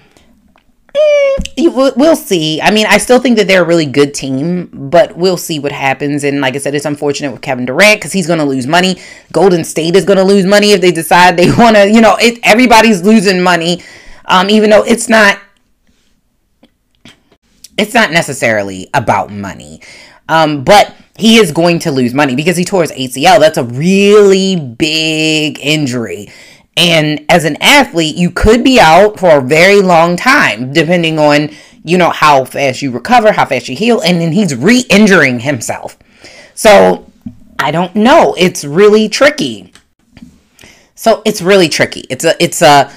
we'll 1.58 2.16
see. 2.16 2.62
I 2.62 2.72
mean, 2.72 2.86
I 2.88 2.98
still 2.98 3.20
think 3.20 3.38
that 3.38 3.48
they're 3.48 3.64
a 3.64 3.68
really 3.68 3.86
good 3.86 4.14
team, 4.14 4.70
but 4.74 5.16
we'll 5.16 5.38
see 5.38 5.60
what 5.60 5.72
happens. 5.72 6.24
And 6.24 6.42
like 6.42 6.56
I 6.56 6.58
said, 6.60 6.76
it's 6.76 6.86
unfortunate 6.86 7.32
with 7.32 7.42
Kevin 7.42 7.66
Durant 7.66 8.00
because 8.00 8.14
he's 8.14 8.28
going 8.28 8.40
to 8.40 8.46
lose 8.46 8.68
money. 8.68 8.98
Golden 9.32 9.64
State 9.64 9.96
is 9.96 10.06
going 10.06 10.18
to 10.18 10.24
lose 10.24 10.46
money 10.46 10.72
if 10.72 10.82
they 10.82 10.92
decide 10.92 11.38
they 11.38 11.52
want 11.58 11.76
to. 11.76 11.90
You 11.90 12.02
know, 12.02 12.16
it, 12.20 12.40
everybody's 12.44 13.04
losing 13.04 13.42
money, 13.42 13.84
um, 14.26 14.50
even 14.50 14.70
though 14.70 14.84
it's 14.84 15.10
not. 15.10 15.40
It's 17.78 17.94
not 17.94 18.12
necessarily 18.12 18.90
about 18.94 19.32
money, 19.32 19.82
um, 20.28 20.66
but 20.66 20.94
he 21.18 21.38
is 21.38 21.54
going 21.54 21.80
to 21.80 21.92
lose 21.92 22.14
money 22.14 22.36
because 22.36 22.58
he 22.58 22.66
tore 22.66 22.82
his 22.82 22.92
ACL. 22.92 23.40
That's 23.40 23.58
a 23.58 23.64
really 23.64 24.58
big 24.58 25.60
injury. 25.62 26.30
And 26.80 27.26
as 27.28 27.44
an 27.44 27.58
athlete, 27.60 28.16
you 28.16 28.32
could 28.32 28.64
be 28.64 28.80
out 28.80 29.20
for 29.20 29.40
a 29.40 29.42
very 29.42 29.82
long 29.82 30.16
time, 30.16 30.72
depending 30.72 31.20
on, 31.20 31.50
you 31.84 31.98
know, 31.98 32.10
how 32.10 32.46
fast 32.46 32.82
you 32.82 32.90
recover, 32.90 33.34
how 33.34 33.46
fast 33.46 33.68
you 33.68 33.76
heal. 33.76 34.00
And 34.00 34.22
then 34.22 34.32
he's 34.32 34.56
re 34.56 34.86
injuring 34.90 35.42
himself. 35.42 35.98
So 36.56 37.12
I 37.60 37.72
don't 37.72 37.94
know. 37.96 38.34
It's 38.38 38.64
really 38.64 39.10
tricky. 39.10 39.74
So 40.96 41.22
it's 41.26 41.42
really 41.42 41.68
tricky. 41.68 42.06
It's 42.10 42.24
a 42.24 42.42
it's 42.42 42.62
a 42.62 42.90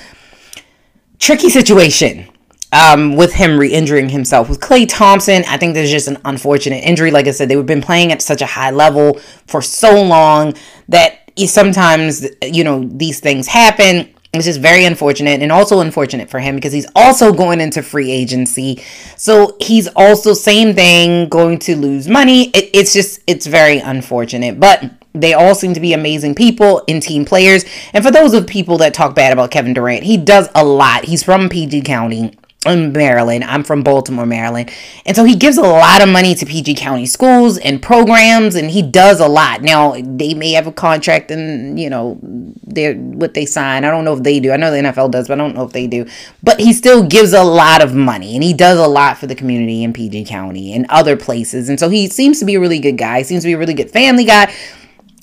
tricky 1.18 1.50
situation 1.50 2.28
um, 2.72 3.16
with 3.16 3.34
him 3.34 3.58
re-injuring 3.58 4.08
himself. 4.08 4.48
With 4.48 4.60
Klay 4.60 4.86
Thompson, 4.88 5.44
I 5.46 5.56
think 5.56 5.74
there's 5.74 5.90
just 5.90 6.08
an 6.08 6.18
unfortunate 6.24 6.84
injury. 6.84 7.10
Like 7.10 7.26
I 7.26 7.30
said, 7.30 7.48
they've 7.48 7.64
been 7.64 7.82
playing 7.82 8.12
at 8.12 8.22
such 8.22 8.42
a 8.42 8.46
high 8.46 8.70
level 8.70 9.20
for 9.46 9.60
so 9.60 10.02
long 10.02 10.54
that 10.88 11.21
sometimes 11.36 12.26
you 12.42 12.64
know 12.64 12.84
these 12.84 13.20
things 13.20 13.46
happen 13.46 14.12
It's 14.34 14.46
just 14.46 14.60
very 14.60 14.86
unfortunate 14.86 15.42
and 15.42 15.52
also 15.52 15.80
unfortunate 15.80 16.30
for 16.30 16.40
him 16.40 16.54
because 16.54 16.72
he's 16.72 16.86
also 16.96 17.34
going 17.34 17.60
into 17.60 17.82
free 17.82 18.10
agency. 18.10 18.82
So 19.14 19.58
he's 19.60 19.88
also, 19.88 20.32
same 20.32 20.74
thing, 20.74 21.28
going 21.28 21.58
to 21.60 21.76
lose 21.76 22.08
money. 22.08 22.48
It, 22.48 22.70
it's 22.72 22.94
just, 22.94 23.20
it's 23.26 23.46
very 23.46 23.78
unfortunate. 23.78 24.58
But 24.58 24.90
they 25.12 25.34
all 25.34 25.54
seem 25.54 25.74
to 25.74 25.80
be 25.80 25.92
amazing 25.92 26.34
people 26.34 26.82
and 26.88 27.02
team 27.02 27.26
players. 27.26 27.66
And 27.92 28.02
for 28.02 28.10
those 28.10 28.32
of 28.32 28.46
people 28.46 28.78
that 28.78 28.94
talk 28.94 29.14
bad 29.14 29.34
about 29.34 29.50
Kevin 29.50 29.74
Durant, 29.74 30.04
he 30.04 30.16
does 30.16 30.48
a 30.54 30.64
lot. 30.64 31.04
He's 31.04 31.22
from 31.22 31.50
PG 31.50 31.82
County 31.82 32.34
in 32.66 32.92
Maryland. 32.92 33.44
I'm 33.44 33.64
from 33.64 33.82
Baltimore, 33.82 34.26
Maryland. 34.26 34.70
And 35.04 35.16
so 35.16 35.24
he 35.24 35.34
gives 35.34 35.58
a 35.58 35.62
lot 35.62 36.00
of 36.00 36.08
money 36.08 36.34
to 36.36 36.46
PG 36.46 36.74
County 36.74 37.06
schools 37.06 37.58
and 37.58 37.82
programs 37.82 38.54
and 38.54 38.70
he 38.70 38.82
does 38.82 39.20
a 39.20 39.26
lot. 39.26 39.62
Now, 39.62 39.96
they 40.00 40.34
may 40.34 40.52
have 40.52 40.66
a 40.66 40.72
contract 40.72 41.30
and, 41.30 41.78
you 41.78 41.90
know, 41.90 42.18
they're 42.22 42.94
what 42.94 43.34
they 43.34 43.46
sign. 43.46 43.84
I 43.84 43.90
don't 43.90 44.04
know 44.04 44.14
if 44.14 44.22
they 44.22 44.38
do. 44.38 44.52
I 44.52 44.56
know 44.56 44.70
the 44.70 44.76
NFL 44.76 45.10
does, 45.10 45.28
but 45.28 45.34
I 45.34 45.42
don't 45.42 45.54
know 45.54 45.64
if 45.64 45.72
they 45.72 45.86
do. 45.86 46.06
But 46.42 46.60
he 46.60 46.72
still 46.72 47.04
gives 47.04 47.32
a 47.32 47.42
lot 47.42 47.82
of 47.82 47.94
money 47.94 48.34
and 48.34 48.44
he 48.44 48.54
does 48.54 48.78
a 48.78 48.86
lot 48.86 49.18
for 49.18 49.26
the 49.26 49.34
community 49.34 49.82
in 49.82 49.92
PG 49.92 50.26
County 50.26 50.72
and 50.72 50.86
other 50.88 51.16
places. 51.16 51.68
And 51.68 51.80
so 51.80 51.88
he 51.88 52.08
seems 52.08 52.38
to 52.38 52.44
be 52.44 52.54
a 52.54 52.60
really 52.60 52.78
good 52.78 52.96
guy. 52.96 53.18
He 53.18 53.24
seems 53.24 53.42
to 53.42 53.48
be 53.48 53.54
a 53.54 53.58
really 53.58 53.74
good 53.74 53.90
family 53.90 54.24
guy. 54.24 54.52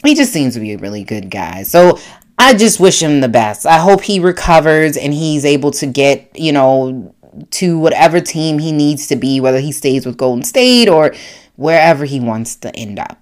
He 0.03 0.15
just 0.15 0.31
seems 0.31 0.53
to 0.55 0.59
be 0.59 0.73
a 0.73 0.77
really 0.77 1.03
good 1.03 1.29
guy. 1.29 1.63
So 1.63 1.99
I 2.37 2.53
just 2.53 2.79
wish 2.79 3.01
him 3.01 3.19
the 3.19 3.27
best. 3.27 3.65
I 3.65 3.77
hope 3.77 4.01
he 4.01 4.21
recovers 4.21 4.95
and 4.95 5.13
he's 5.13 5.43
able 5.43 5.71
to 5.71 5.85
get, 5.85 6.31
you 6.39 6.53
know, 6.53 7.13
to 7.51 7.77
whatever 7.77 8.19
team 8.19 8.59
he 8.59 8.71
needs 8.71 9.07
to 9.07 9.15
be, 9.15 9.39
whether 9.39 9.59
he 9.59 9.71
stays 9.71 10.05
with 10.05 10.17
Golden 10.17 10.43
State 10.43 10.89
or 10.89 11.13
wherever 11.55 12.05
he 12.05 12.19
wants 12.19 12.55
to 12.57 12.75
end 12.75 12.99
up. 12.99 13.17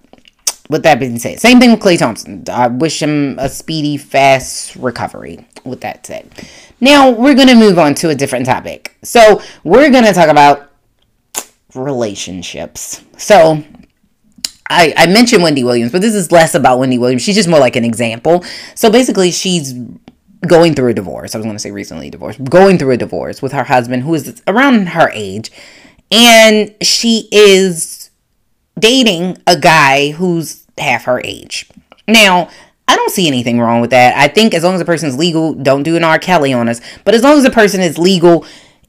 With 0.70 0.82
that 0.82 1.00
being 1.00 1.18
said, 1.18 1.40
same 1.40 1.60
thing 1.60 1.70
with 1.70 1.80
Klay 1.80 1.98
Thompson. 1.98 2.44
I 2.50 2.66
wish 2.68 3.02
him 3.02 3.38
a 3.38 3.48
speedy, 3.48 3.96
fast 3.96 4.76
recovery. 4.76 5.46
With 5.64 5.80
that 5.80 6.04
said, 6.06 6.30
now 6.80 7.10
we're 7.10 7.34
going 7.34 7.48
to 7.48 7.54
move 7.54 7.78
on 7.78 7.94
to 7.96 8.10
a 8.10 8.14
different 8.14 8.44
topic. 8.44 8.94
So, 9.02 9.42
we're 9.64 9.90
going 9.90 10.04
to 10.04 10.12
talk 10.12 10.28
about 10.28 10.70
relationships. 11.74 13.02
So, 13.16 13.64
I, 14.70 14.92
I 14.96 15.06
mentioned 15.06 15.42
Wendy 15.42 15.64
Williams, 15.64 15.92
but 15.92 16.02
this 16.02 16.14
is 16.14 16.30
less 16.30 16.54
about 16.54 16.78
Wendy 16.78 16.98
Williams. 16.98 17.22
She's 17.22 17.36
just 17.36 17.48
more 17.48 17.60
like 17.60 17.76
an 17.76 17.84
example. 17.84 18.44
So 18.74 18.90
basically, 18.90 19.30
she's 19.30 19.74
going 20.46 20.74
through 20.74 20.90
a 20.90 20.94
divorce. 20.94 21.34
I 21.34 21.38
was 21.38 21.44
going 21.44 21.56
to 21.56 21.60
say 21.60 21.70
recently 21.70 22.10
divorced, 22.10 22.42
going 22.44 22.78
through 22.78 22.92
a 22.92 22.96
divorce 22.96 23.42
with 23.42 23.52
her 23.52 23.64
husband 23.64 24.02
who 24.02 24.14
is 24.14 24.42
around 24.46 24.90
her 24.90 25.10
age. 25.12 25.50
And 26.10 26.74
she 26.80 27.28
is 27.30 28.10
dating 28.78 29.38
a 29.46 29.58
guy 29.58 30.12
who's 30.12 30.64
half 30.78 31.04
her 31.04 31.20
age. 31.24 31.68
Now, 32.06 32.48
I 32.86 32.96
don't 32.96 33.10
see 33.10 33.26
anything 33.26 33.60
wrong 33.60 33.80
with 33.80 33.90
that. 33.90 34.16
I 34.16 34.28
think 34.28 34.54
as 34.54 34.64
long 34.64 34.74
as 34.74 34.80
the 34.80 34.86
person's 34.86 35.18
legal, 35.18 35.52
don't 35.52 35.82
do 35.82 35.96
an 35.96 36.04
R. 36.04 36.18
Kelly 36.18 36.52
on 36.54 36.68
us. 36.68 36.80
But 37.04 37.14
as 37.14 37.22
long 37.22 37.36
as 37.36 37.42
the 37.42 37.50
person 37.50 37.80
is 37.80 37.98
legal 37.98 38.46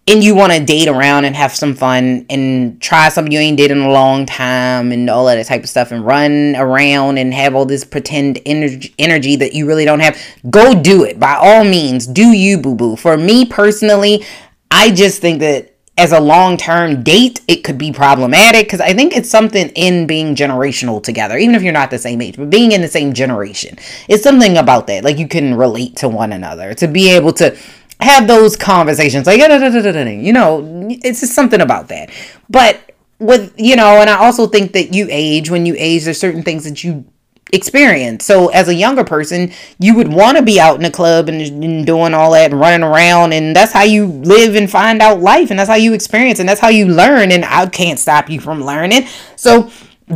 and 0.07 0.23
you 0.23 0.33
want 0.33 0.51
to 0.51 0.63
date 0.63 0.87
around 0.87 1.25
and 1.25 1.35
have 1.35 1.53
some 1.53 1.75
fun 1.75 2.25
and 2.29 2.81
try 2.81 3.09
something 3.09 3.31
you 3.31 3.39
ain't 3.39 3.57
did 3.57 3.69
in 3.69 3.79
a 3.79 3.91
long 3.91 4.25
time 4.25 4.91
and 4.91 5.09
all 5.09 5.25
that 5.25 5.45
type 5.45 5.63
of 5.63 5.69
stuff 5.69 5.91
and 5.91 6.03
run 6.03 6.55
around 6.57 7.17
and 7.19 7.33
have 7.33 7.53
all 7.53 7.65
this 7.65 7.83
pretend 7.83 8.39
energy, 8.45 8.93
energy 8.97 9.35
that 9.35 9.53
you 9.53 9.67
really 9.67 9.85
don't 9.85 9.99
have, 9.99 10.19
go 10.49 10.79
do 10.79 11.03
it. 11.03 11.19
By 11.19 11.35
all 11.35 11.63
means, 11.63 12.07
do 12.07 12.31
you, 12.31 12.57
boo 12.57 12.75
boo. 12.75 12.95
For 12.95 13.17
me 13.17 13.45
personally, 13.45 14.25
I 14.71 14.91
just 14.91 15.21
think 15.21 15.39
that 15.41 15.75
as 15.99 16.13
a 16.13 16.19
long 16.19 16.55
term 16.55 17.03
date, 17.03 17.41
it 17.47 17.57
could 17.57 17.77
be 17.77 17.91
problematic 17.91 18.65
because 18.65 18.79
I 18.79 18.93
think 18.93 19.15
it's 19.15 19.29
something 19.29 19.67
in 19.75 20.07
being 20.07 20.33
generational 20.33 21.03
together, 21.03 21.37
even 21.37 21.55
if 21.55 21.61
you're 21.61 21.73
not 21.73 21.91
the 21.91 21.99
same 21.99 22.21
age, 22.21 22.37
but 22.37 22.49
being 22.49 22.71
in 22.71 22.81
the 22.81 22.87
same 22.87 23.11
generation. 23.11 23.77
It's 24.07 24.23
something 24.23 24.57
about 24.57 24.87
that. 24.87 25.03
Like 25.03 25.17
you 25.17 25.27
can 25.27 25.55
relate 25.55 25.97
to 25.97 26.07
one 26.07 26.31
another, 26.31 26.73
to 26.75 26.87
be 26.87 27.09
able 27.09 27.33
to 27.33 27.55
have 27.99 28.27
those 28.27 28.55
conversations. 28.55 29.27
Like 29.27 29.39
you 29.39 30.33
know 30.33 30.87
it's 30.89 31.19
just 31.21 31.33
something 31.33 31.61
about 31.61 31.89
that. 31.89 32.09
But 32.49 32.89
with 33.19 33.53
you 33.57 33.75
know 33.75 33.99
and 33.99 34.09
i 34.09 34.15
also 34.15 34.47
think 34.47 34.71
that 34.71 34.93
you 34.93 35.05
age 35.09 35.51
when 35.51 35.65
you 35.65 35.75
age 35.77 36.05
there's 36.05 36.17
certain 36.19 36.41
things 36.41 36.63
that 36.63 36.83
you 36.83 37.05
experience. 37.51 38.25
So 38.25 38.49
as 38.49 38.67
a 38.67 38.75
younger 38.75 39.03
person 39.03 39.51
you 39.79 39.95
would 39.95 40.07
want 40.07 40.37
to 40.37 40.43
be 40.43 40.59
out 40.59 40.75
in 40.75 40.83
the 40.83 40.91
club 40.91 41.29
and, 41.29 41.41
and 41.41 41.85
doing 41.85 42.13
all 42.13 42.31
that 42.33 42.51
and 42.51 42.59
running 42.59 42.83
around 42.83 43.33
and 43.33 43.55
that's 43.55 43.71
how 43.71 43.81
you 43.81 44.05
live 44.05 44.55
and 44.55 44.69
find 44.69 45.01
out 45.01 45.19
life 45.19 45.49
and 45.49 45.59
that's 45.59 45.69
how 45.69 45.75
you 45.75 45.93
experience 45.93 46.39
and 46.39 46.47
that's 46.47 46.61
how 46.61 46.67
you 46.69 46.85
learn 46.85 47.31
and 47.31 47.43
i 47.45 47.65
can't 47.65 47.97
stop 47.97 48.29
you 48.29 48.39
from 48.39 48.63
learning. 48.63 49.07
So 49.35 49.71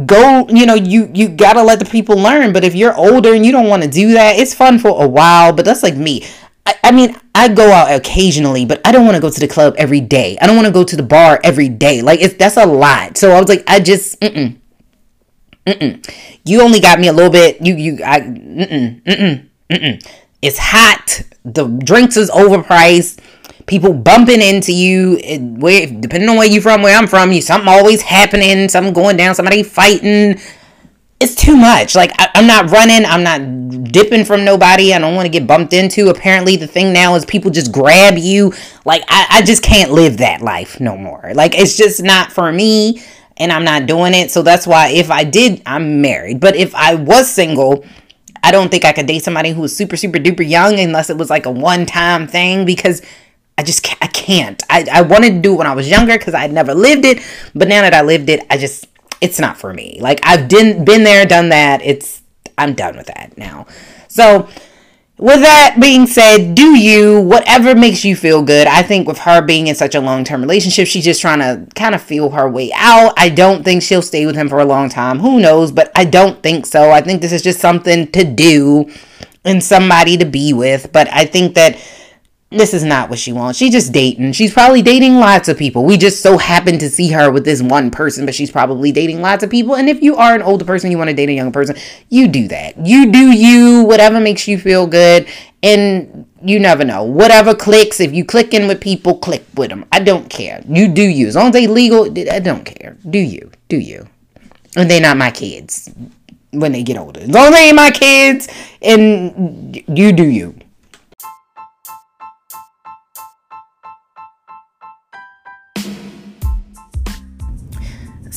go 0.06 0.48
you 0.50 0.66
know 0.66 0.74
you 0.74 1.10
you 1.14 1.30
gotta 1.30 1.62
let 1.62 1.80
the 1.80 1.86
people 1.86 2.18
learn 2.18 2.52
but 2.52 2.64
if 2.64 2.74
you're 2.74 2.96
older 2.96 3.34
and 3.34 3.46
you 3.46 3.52
don't 3.52 3.68
want 3.68 3.84
to 3.84 3.90
do 3.90 4.14
that 4.14 4.40
it's 4.40 4.52
fun 4.52 4.80
for 4.80 5.04
a 5.04 5.08
while 5.08 5.54
but 5.54 5.66
that's 5.66 5.84
like 5.84 5.96
me 5.96 6.26
I, 6.66 6.76
I 6.84 6.92
mean, 6.92 7.16
I 7.36 7.48
go 7.50 7.72
out 7.72 7.94
occasionally, 7.94 8.66
but 8.66 8.82
I 8.86 8.92
don't 8.92 9.06
want 9.06 9.16
to 9.16 9.22
go 9.22 9.30
to 9.30 9.40
the 9.40 9.48
club 9.48 9.76
every 9.78 10.02
day. 10.02 10.38
I 10.42 10.48
don't 10.48 10.56
want 10.56 10.68
to 10.68 10.74
go 10.74 10.84
to 10.84 10.96
the 10.96 11.04
bar 11.04 11.40
every 11.44 11.70
day. 11.70 12.02
Like 12.02 12.22
it's 12.22 12.36
that's 12.36 12.58
a 12.58 12.66
lot. 12.66 13.18
So 13.18 13.32
I 13.32 13.40
was 13.40 13.50
like, 13.50 13.64
I 13.68 13.80
just 13.80 14.20
mm 14.22 14.34
mm 14.34 14.58
mm-mm. 15.68 16.16
You 16.46 16.62
only 16.62 16.80
got 16.80 17.00
me 17.00 17.08
a 17.08 17.14
little 17.14 17.32
bit. 17.32 17.66
You 17.66 17.76
you 17.76 18.00
I 18.04 18.22
mm 18.22 19.04
mm 19.04 19.50
mm 19.70 20.12
It's 20.42 20.58
hot. 20.60 21.24
The 21.44 21.68
drinks 21.68 22.18
is 22.18 22.30
overpriced. 22.32 23.20
People 23.66 23.94
bumping 23.94 24.42
into 24.42 24.74
you. 24.74 25.20
Where 25.60 25.88
depending 25.88 26.30
on 26.30 26.38
where 26.38 26.48
you 26.48 26.62
from, 26.62 26.82
where 26.82 26.98
I'm 26.98 27.08
from, 27.08 27.32
you 27.32 27.42
something 27.42 27.68
always 27.68 28.02
happening. 28.02 28.70
Something 28.70 28.94
going 28.94 29.18
down. 29.18 29.36
Somebody 29.36 29.64
fighting 29.64 30.40
it's 31.24 31.36
too 31.36 31.56
much. 31.56 31.96
Like 31.96 32.12
I, 32.20 32.30
am 32.36 32.46
not 32.46 32.70
running. 32.70 33.06
I'm 33.06 33.24
not 33.24 33.92
dipping 33.92 34.26
from 34.26 34.44
nobody. 34.44 34.94
I 34.94 35.00
don't 35.00 35.16
want 35.16 35.26
to 35.26 35.32
get 35.32 35.48
bumped 35.48 35.72
into. 35.72 36.10
Apparently, 36.10 36.58
the 36.58 36.68
thing 36.68 36.92
now 36.92 37.16
is 37.16 37.24
people 37.24 37.50
just 37.50 37.72
grab 37.72 38.18
you. 38.18 38.54
Like 38.86 39.04
I, 39.08 39.28
I 39.30 39.42
just 39.42 39.64
can't 39.64 39.92
live 39.92 40.18
that 40.18 40.42
life 40.42 40.80
no 40.82 40.98
more. 40.98 41.32
Like 41.34 41.58
it's 41.58 41.78
just 41.78 42.04
not 42.04 42.32
for 42.32 42.52
me, 42.52 43.02
and 43.38 43.52
I'm 43.52 43.64
not 43.64 43.86
doing 43.86 44.14
it. 44.14 44.32
So 44.32 44.42
that's 44.42 44.68
why 44.68 44.90
if 44.90 45.10
I 45.10 45.24
did, 45.24 45.62
I'm 45.66 46.02
married. 46.02 46.40
But 46.40 46.56
if 46.56 46.76
I 46.76 46.96
was 46.96 47.32
single. 47.32 47.86
I 48.46 48.52
don't 48.52 48.70
think 48.70 48.84
I 48.84 48.92
could 48.92 49.06
date 49.06 49.24
somebody 49.24 49.52
who 49.52 49.62
was 49.62 49.74
super, 49.74 49.96
super 49.96 50.18
duper 50.18 50.46
young 50.46 50.78
unless 50.78 51.10
it 51.10 51.16
was 51.16 51.30
like 51.30 51.46
a 51.46 51.50
one 51.50 51.86
time 51.86 52.28
thing 52.28 52.66
because 52.66 53.02
I 53.58 53.64
just 53.64 53.88
I 54.04 54.08
can't. 54.08 54.62
I, 54.70 54.86
I 54.92 55.02
wanted 55.02 55.36
to 55.36 55.40
do 55.40 55.54
it 55.54 55.58
when 55.60 55.68
I 55.68 55.74
was 55.74 55.90
younger 55.90 56.18
because 56.18 56.34
I'd 56.34 56.52
never 56.52 56.74
lived 56.74 57.06
it. 57.06 57.20
But 57.56 57.70
now 57.70 57.84
that 57.84 57.94
I 57.94 58.02
lived 58.02 58.28
it, 58.28 58.46
I 58.50 58.58
just, 58.58 58.88
it's 59.24 59.40
not 59.40 59.58
for 59.58 59.74
me. 59.74 59.98
Like 60.02 60.20
I've 60.24 60.50
been 60.50 60.84
been 60.84 61.04
there, 61.04 61.26
done 61.26 61.50
that. 61.50 61.82
It's 61.82 62.22
I'm 62.58 62.74
done 62.74 62.98
with 62.98 63.08
that 63.08 63.38
now. 63.38 63.66
So 64.10 64.50
with 65.18 65.42
that 65.42 65.78
being 65.80 66.08
said, 66.08 66.56
do 66.56 66.78
you 66.78 67.22
whatever 67.22 67.74
makes 67.74 68.04
you 68.04 68.16
feel 68.16 68.44
good. 68.44 68.68
I 68.68 68.84
think 68.84 69.08
with 69.08 69.20
her 69.20 69.42
being 69.42 69.68
in 69.68 69.76
such 69.76 69.96
a 69.96 70.02
long-term 70.02 70.42
relationship, 70.42 70.88
she's 70.88 71.06
just 71.06 71.22
trying 71.22 71.40
to 71.40 71.74
kind 71.74 71.96
of 71.96 72.02
feel 72.02 72.32
her 72.32 72.50
way 72.50 72.72
out. 72.76 73.14
I 73.16 73.30
don't 73.30 73.64
think 73.64 73.82
she'll 73.82 74.02
stay 74.02 74.26
with 74.26 74.36
him 74.36 74.50
for 74.50 74.60
a 74.60 74.66
long 74.66 74.90
time. 74.90 75.20
Who 75.20 75.40
knows, 75.40 75.72
but 75.72 75.92
I 75.96 76.04
don't 76.04 76.44
think 76.44 76.66
so. 76.66 76.92
I 76.92 77.00
think 77.00 77.22
this 77.22 77.32
is 77.32 77.42
just 77.42 77.60
something 77.60 78.12
to 78.12 78.24
do 78.26 78.92
and 79.46 79.64
somebody 79.64 80.18
to 80.18 80.26
be 80.26 80.52
with, 80.52 80.92
but 80.92 81.08
I 81.12 81.26
think 81.26 81.56
that 81.56 81.78
this 82.54 82.74
is 82.74 82.84
not 82.84 83.10
what 83.10 83.20
she 83.20 83.34
wants. 83.34 83.58
She's 83.58 83.72
just 83.72 83.92
dating. 83.92 84.34
She's 84.34 84.54
probably 84.54 84.82
dating 84.82 85.16
lots 85.16 85.50
of 85.50 85.58
people. 85.58 85.86
We 85.86 85.98
just 85.98 86.22
so 86.22 86.38
happen 86.38 86.78
to 86.80 86.90
see 86.90 87.10
her 87.12 87.32
with 87.32 87.46
this 87.46 87.62
one 87.62 87.92
person, 87.92 88.26
but 88.26 88.36
she's 88.36 88.52
probably 88.52 88.92
dating 88.92 89.22
lots 89.22 89.44
of 89.44 89.50
people. 89.50 89.76
And 89.76 89.90
if 89.90 90.02
you 90.02 90.16
are 90.16 90.36
an 90.36 90.42
older 90.42 90.66
person, 90.66 90.92
you 90.92 90.98
want 90.98 91.10
to 91.10 91.16
date 91.16 91.30
a 91.30 91.34
younger 91.34 91.52
person, 91.52 91.76
you 92.10 92.28
do 92.28 92.48
that. 92.50 92.86
You 92.86 93.12
do 93.12 93.32
you, 93.32 93.84
whatever 93.84 94.20
makes 94.20 94.48
you 94.48 94.58
feel 94.58 94.88
good. 94.88 95.28
And 95.62 96.28
you 96.44 96.60
never 96.60 96.84
know. 96.84 97.04
Whatever 97.04 97.56
clicks, 97.56 98.00
if 98.00 98.14
you 98.14 98.26
click 98.26 98.54
in 98.54 98.68
with 98.68 98.82
people, 98.82 99.18
click 99.18 99.46
with 99.56 99.70
them. 99.70 99.86
I 99.92 100.00
don't 100.00 100.30
care. 100.30 100.62
You 100.68 100.90
do 100.90 101.04
you. 101.04 101.28
As 101.28 101.36
long 101.36 101.48
as 101.48 101.54
they 101.54 101.68
legal, 101.68 102.06
I 102.30 102.40
don't 102.40 102.66
care. 102.66 102.98
Do 103.10 103.20
you. 103.20 103.50
Do 103.70 103.78
you. 103.78 104.08
And 104.76 104.92
they're 104.92 105.02
not 105.02 105.18
my 105.18 105.32
kids 105.32 105.90
when 106.52 106.72
they 106.72 106.84
get 106.84 106.98
older. 106.98 107.22
As 107.22 107.30
long 107.30 107.46
as 107.46 107.52
they 107.52 107.68
ain't 107.68 107.76
my 107.76 107.92
kids 107.92 108.48
and 108.82 109.82
you 109.88 110.12
do 110.12 110.24
you. 110.24 110.56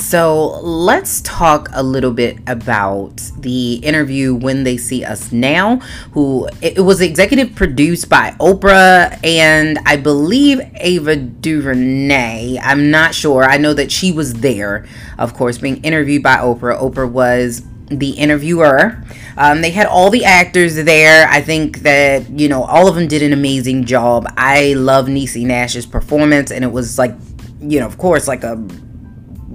So 0.06 0.60
let's 0.60 1.20
talk 1.22 1.68
a 1.72 1.82
little 1.82 2.12
bit 2.12 2.38
about 2.46 3.16
the 3.40 3.74
interview 3.82 4.36
When 4.36 4.62
They 4.62 4.76
See 4.76 5.04
Us 5.04 5.32
Now, 5.32 5.78
who 6.12 6.48
it 6.62 6.78
was 6.78 7.00
executive 7.00 7.56
produced 7.56 8.08
by 8.08 8.30
Oprah 8.38 9.18
and 9.26 9.80
I 9.84 9.96
believe 9.96 10.60
Ava 10.76 11.16
DuVernay. 11.16 12.56
I'm 12.62 12.92
not 12.92 13.16
sure. 13.16 13.42
I 13.42 13.56
know 13.56 13.74
that 13.74 13.90
she 13.90 14.12
was 14.12 14.34
there, 14.34 14.86
of 15.18 15.34
course, 15.34 15.58
being 15.58 15.82
interviewed 15.82 16.22
by 16.22 16.36
Oprah. 16.36 16.80
Oprah 16.80 17.10
was 17.10 17.64
the 17.88 18.10
interviewer. 18.10 19.02
Um, 19.36 19.60
they 19.60 19.72
had 19.72 19.88
all 19.88 20.10
the 20.10 20.24
actors 20.24 20.76
there. 20.76 21.26
I 21.28 21.40
think 21.40 21.78
that, 21.78 22.30
you 22.30 22.48
know, 22.48 22.62
all 22.62 22.86
of 22.86 22.94
them 22.94 23.08
did 23.08 23.24
an 23.24 23.32
amazing 23.32 23.86
job. 23.86 24.32
I 24.36 24.74
love 24.74 25.06
Niecy 25.06 25.44
Nash's 25.44 25.84
performance, 25.84 26.52
and 26.52 26.62
it 26.62 26.70
was 26.70 26.96
like, 26.96 27.16
you 27.60 27.80
know, 27.80 27.86
of 27.86 27.98
course, 27.98 28.28
like 28.28 28.44
a 28.44 28.54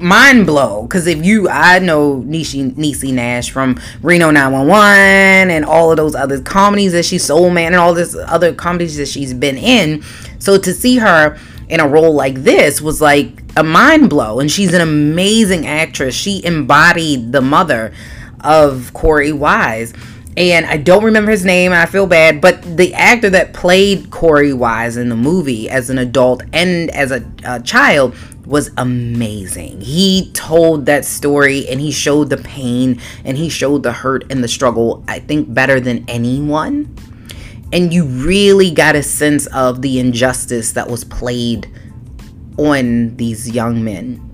mind 0.02 0.46
blow 0.46 0.84
because 0.84 1.08
if 1.08 1.24
you 1.24 1.48
i 1.50 1.80
know 1.80 2.22
Niecy, 2.22 2.72
Niecy 2.74 3.14
Nash 3.14 3.52
from 3.52 3.80
Reno 4.02 4.32
911 4.32 5.52
and 5.52 5.66
all 5.66 5.92
of 5.92 5.98
those 5.98 6.16
other 6.16 6.42
comedies 6.42 6.94
that 6.94 7.06
she's 7.06 7.24
Soul 7.24 7.50
Man 7.50 7.74
and 7.74 7.76
all 7.76 7.94
this 7.94 8.16
other 8.16 8.54
comedies 8.54 8.98
that 8.98 9.08
she's 9.08 9.34
been 9.34 9.58
in 9.58 10.04
so 10.40 10.58
to 10.58 10.74
see 10.74 10.98
her 10.98 11.38
in 11.70 11.80
a 11.80 11.88
role 11.88 12.14
like 12.14 12.36
this 12.36 12.82
was 12.82 13.02
like 13.02 13.44
a 13.56 13.64
mind 13.64 14.10
blow 14.10 14.40
and 14.40 14.52
she's 14.52 14.74
an 14.74 14.82
amazing 14.82 15.66
actress 15.68 16.16
she 16.16 16.44
embodied 16.44 17.32
the 17.32 17.42
mother 17.42 17.94
of 18.44 18.92
Korey 18.94 19.34
Wise 19.34 19.94
and 20.38 20.66
I 20.66 20.78
don't 20.78 21.04
remember 21.04 21.32
his 21.32 21.44
name, 21.44 21.74
I 21.74 21.86
feel 21.86 22.08
bad. 22.08 22.40
But 22.40 22.78
the 22.78 22.94
actor 22.94 23.30
that 23.32 23.54
played 23.54 24.10
Korey 24.10 24.54
Wise 24.56 24.96
in 24.96 25.10
the 25.10 25.16
movie 25.16 25.70
as 25.70 25.90
an 25.90 25.98
adult 25.98 26.44
and 26.54 26.90
as 26.92 27.12
a, 27.12 27.24
a, 27.44 27.62
child 27.62 28.16
was 28.46 28.72
amazing. 28.78 29.82
He 29.82 30.32
told 30.34 30.86
that 30.88 31.06
story 31.06 31.68
and 31.68 31.80
he 31.80 31.92
showed 31.92 32.30
the 32.30 32.38
pain 32.38 33.00
and 33.24 33.38
he 33.38 33.50
showed 33.50 33.84
the 33.84 33.92
hurt 33.92 34.32
and 34.32 34.44
the 34.44 34.48
struggle, 34.48 35.04
I 35.08 35.20
think, 35.20 35.54
better 35.54 35.80
than 35.80 36.06
anyone. 36.08 36.96
And 37.74 37.94
you 37.94 38.06
really 38.06 38.72
got 38.72 38.96
a 38.96 39.04
sense 39.04 39.48
of 39.48 39.82
the 39.82 40.00
injustice 40.00 40.74
that 40.74 40.90
was 40.90 41.04
played 41.04 41.72
on 42.58 43.16
these 43.16 43.50
young 43.50 43.84
men 43.84 44.28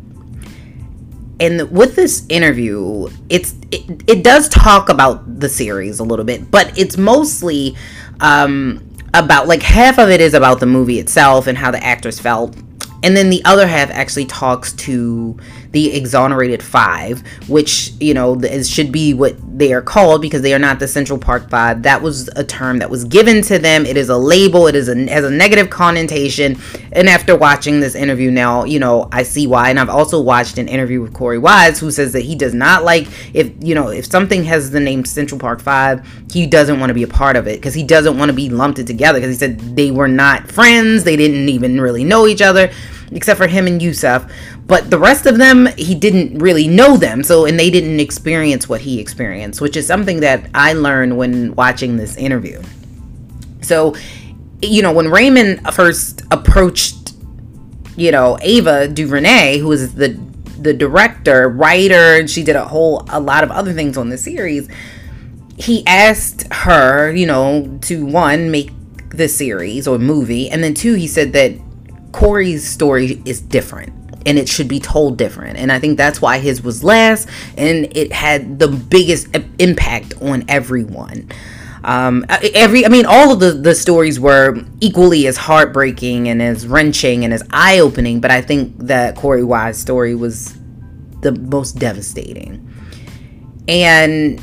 and 1.39 1.69
with 1.71 1.95
this 1.95 2.25
interview 2.29 3.07
it's 3.29 3.55
it, 3.71 4.03
it 4.09 4.23
does 4.23 4.49
talk 4.49 4.89
about 4.89 5.39
the 5.39 5.49
series 5.49 5.99
a 5.99 6.03
little 6.03 6.25
bit 6.25 6.49
but 6.49 6.77
it's 6.77 6.97
mostly 6.97 7.75
um 8.21 8.83
about 9.13 9.47
like 9.47 9.61
half 9.61 9.99
of 9.99 10.09
it 10.09 10.19
is 10.19 10.33
about 10.33 10.59
the 10.59 10.65
movie 10.65 10.99
itself 10.99 11.47
and 11.47 11.57
how 11.57 11.71
the 11.71 11.83
actors 11.83 12.19
felt 12.19 12.55
and 13.03 13.15
then 13.15 13.29
the 13.29 13.43
other 13.45 13.67
half 13.67 13.89
actually 13.91 14.25
talks 14.25 14.73
to 14.73 15.37
the 15.77 15.95
exonerated 15.95 16.63
five, 16.63 17.21
which 17.47 17.91
you 17.99 18.11
know 18.11 18.33
is, 18.39 18.67
should 18.67 18.91
be 18.91 19.13
what 19.13 19.35
they 19.59 19.73
are 19.73 19.81
called 19.81 20.23
because 20.23 20.41
they 20.41 20.55
are 20.55 20.59
not 20.59 20.79
the 20.79 20.87
Central 20.87 21.19
Park 21.19 21.51
Five. 21.51 21.83
That 21.83 22.01
was 22.01 22.29
a 22.29 22.43
term 22.43 22.79
that 22.79 22.89
was 22.89 23.03
given 23.03 23.43
to 23.43 23.59
them. 23.59 23.85
It 23.85 23.95
is 23.95 24.09
a 24.09 24.17
label. 24.17 24.65
It 24.65 24.73
is 24.73 24.89
a 24.89 24.95
has 25.11 25.23
a 25.23 25.29
negative 25.29 25.69
connotation. 25.69 26.59
And 26.91 27.07
after 27.07 27.37
watching 27.37 27.79
this 27.79 27.93
interview 27.93 28.31
now, 28.31 28.63
you 28.63 28.79
know 28.79 29.07
I 29.11 29.21
see 29.21 29.45
why. 29.45 29.69
And 29.69 29.79
I've 29.79 29.87
also 29.89 30.19
watched 30.19 30.57
an 30.57 30.67
interview 30.67 30.99
with 30.99 31.13
Korey 31.13 31.39
Wise, 31.39 31.79
who 31.79 31.91
says 31.91 32.11
that 32.13 32.21
he 32.21 32.33
does 32.33 32.55
not 32.55 32.83
like 32.83 33.07
if 33.35 33.51
you 33.63 33.75
know 33.75 33.89
if 33.89 34.07
something 34.07 34.43
has 34.45 34.71
the 34.71 34.79
name 34.79 35.05
Central 35.05 35.39
Park 35.39 35.61
Five, 35.61 36.07
he 36.31 36.47
doesn't 36.47 36.79
want 36.79 36.89
to 36.89 36.95
be 36.95 37.03
a 37.03 37.07
part 37.07 37.35
of 37.35 37.47
it 37.47 37.57
because 37.57 37.75
he 37.75 37.83
doesn't 37.83 38.17
want 38.17 38.29
to 38.29 38.35
be 38.35 38.49
lumped 38.49 38.83
together 38.83 39.19
because 39.19 39.35
he 39.35 39.37
said 39.37 39.59
they 39.75 39.91
were 39.91 40.07
not 40.07 40.51
friends. 40.51 41.03
They 41.03 41.15
didn't 41.15 41.49
even 41.49 41.79
really 41.79 42.03
know 42.03 42.25
each 42.25 42.41
other 42.41 42.71
except 43.11 43.37
for 43.37 43.47
him 43.47 43.67
and 43.67 43.81
Yusef. 43.81 44.31
But 44.65 44.89
the 44.89 44.99
rest 44.99 45.25
of 45.25 45.37
them, 45.37 45.67
he 45.77 45.95
didn't 45.95 46.39
really 46.39 46.67
know 46.67 46.97
them. 46.97 47.23
So, 47.23 47.45
and 47.45 47.59
they 47.59 47.69
didn't 47.69 47.99
experience 47.99 48.67
what 48.67 48.81
he 48.81 48.99
experienced, 48.99 49.61
which 49.61 49.77
is 49.77 49.87
something 49.87 50.19
that 50.21 50.49
I 50.53 50.73
learned 50.73 51.17
when 51.17 51.55
watching 51.55 51.97
this 51.97 52.17
interview. 52.17 52.61
So, 53.61 53.95
you 54.61 54.81
know, 54.81 54.91
when 54.91 55.09
Raymond 55.09 55.73
first 55.73 56.21
approached, 56.31 57.13
you 57.95 58.11
know, 58.11 58.37
Ava 58.41 58.87
DuVernay, 58.87 59.59
who 59.59 59.71
is 59.71 59.95
the 59.95 60.19
the 60.59 60.73
director, 60.73 61.47
writer, 61.49 62.15
and 62.15 62.29
she 62.29 62.43
did 62.43 62.55
a 62.55 62.65
whole 62.65 63.05
a 63.09 63.19
lot 63.19 63.43
of 63.43 63.51
other 63.51 63.73
things 63.73 63.97
on 63.97 64.09
the 64.09 64.17
series. 64.17 64.67
He 65.57 65.85
asked 65.85 66.51
her, 66.51 67.11
you 67.13 67.25
know, 67.25 67.79
to 67.83 68.05
one 68.05 68.51
make 68.51 68.71
the 69.09 69.27
series 69.27 69.87
or 69.87 69.97
movie, 69.97 70.49
and 70.49 70.63
then 70.63 70.73
two, 70.73 70.93
he 70.93 71.07
said 71.07 71.33
that 71.33 71.53
Korey's 72.11 72.67
story 72.67 73.21
is 73.25 73.41
different 73.41 73.93
and 74.25 74.37
it 74.37 74.49
should 74.49 74.67
be 74.67 74.79
told 74.79 75.17
different. 75.17 75.57
And 75.57 75.71
I 75.71 75.79
think 75.79 75.97
that's 75.97 76.21
why 76.21 76.39
his 76.39 76.61
was 76.61 76.83
last 76.83 77.29
and 77.57 77.85
it 77.95 78.11
had 78.11 78.59
the 78.59 78.67
biggest 78.67 79.27
impact 79.59 80.13
on 80.21 80.43
everyone. 80.47 81.29
Um, 81.83 82.25
every, 82.29 82.85
I 82.85 82.89
mean, 82.89 83.05
all 83.05 83.31
of 83.31 83.39
the, 83.39 83.51
the 83.51 83.73
stories 83.73 84.19
were 84.19 84.57
equally 84.81 85.25
as 85.27 85.37
heartbreaking 85.37 86.27
and 86.27 86.41
as 86.41 86.67
wrenching 86.67 87.23
and 87.23 87.33
as 87.33 87.43
eye 87.51 87.79
opening, 87.79 88.19
but 88.19 88.29
I 88.29 88.41
think 88.41 88.77
that 88.79 89.15
Korey 89.15 89.45
Wise 89.45 89.77
story 89.77 90.13
was 90.13 90.57
the 91.21 91.31
most 91.31 91.79
devastating. 91.79 92.63
And 93.69 94.41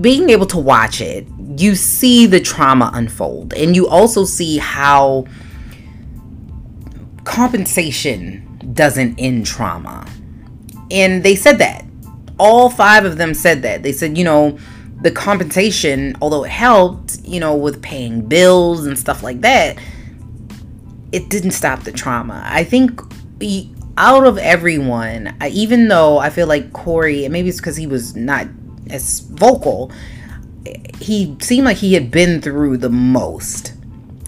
being 0.00 0.30
able 0.30 0.46
to 0.46 0.58
watch 0.58 1.00
it, 1.00 1.26
you 1.56 1.74
see 1.74 2.26
the 2.26 2.40
trauma 2.40 2.90
unfold, 2.94 3.52
and 3.54 3.74
you 3.74 3.88
also 3.88 4.24
see 4.24 4.58
how 4.58 5.26
compensation 7.24 8.72
doesn't 8.74 9.18
end 9.18 9.46
trauma. 9.46 10.06
And 10.90 11.22
they 11.22 11.34
said 11.34 11.58
that. 11.58 11.84
All 12.38 12.70
five 12.70 13.04
of 13.04 13.18
them 13.18 13.34
said 13.34 13.62
that. 13.62 13.82
They 13.82 13.92
said, 13.92 14.18
you 14.18 14.24
know, 14.24 14.58
the 15.02 15.10
compensation, 15.10 16.16
although 16.20 16.44
it 16.44 16.50
helped, 16.50 17.20
you 17.24 17.40
know, 17.40 17.56
with 17.56 17.82
paying 17.82 18.28
bills 18.28 18.86
and 18.86 18.98
stuff 18.98 19.22
like 19.22 19.40
that, 19.40 19.78
it 21.12 21.28
didn't 21.28 21.50
stop 21.52 21.82
the 21.82 21.92
trauma. 21.92 22.42
I 22.44 22.64
think 22.64 23.00
out 23.98 24.26
of 24.26 24.38
everyone, 24.38 25.36
even 25.50 25.88
though 25.88 26.18
I 26.18 26.30
feel 26.30 26.46
like 26.46 26.72
Korey, 26.72 27.24
and 27.24 27.32
maybe 27.32 27.48
it's 27.48 27.58
because 27.58 27.76
he 27.76 27.86
was 27.86 28.16
not 28.16 28.46
as 28.90 29.20
vocal, 29.20 29.92
he 31.00 31.36
seemed 31.40 31.64
like 31.64 31.76
he 31.76 31.94
had 31.94 32.10
been 32.10 32.40
through 32.40 32.76
the 32.78 32.88
most 32.88 33.74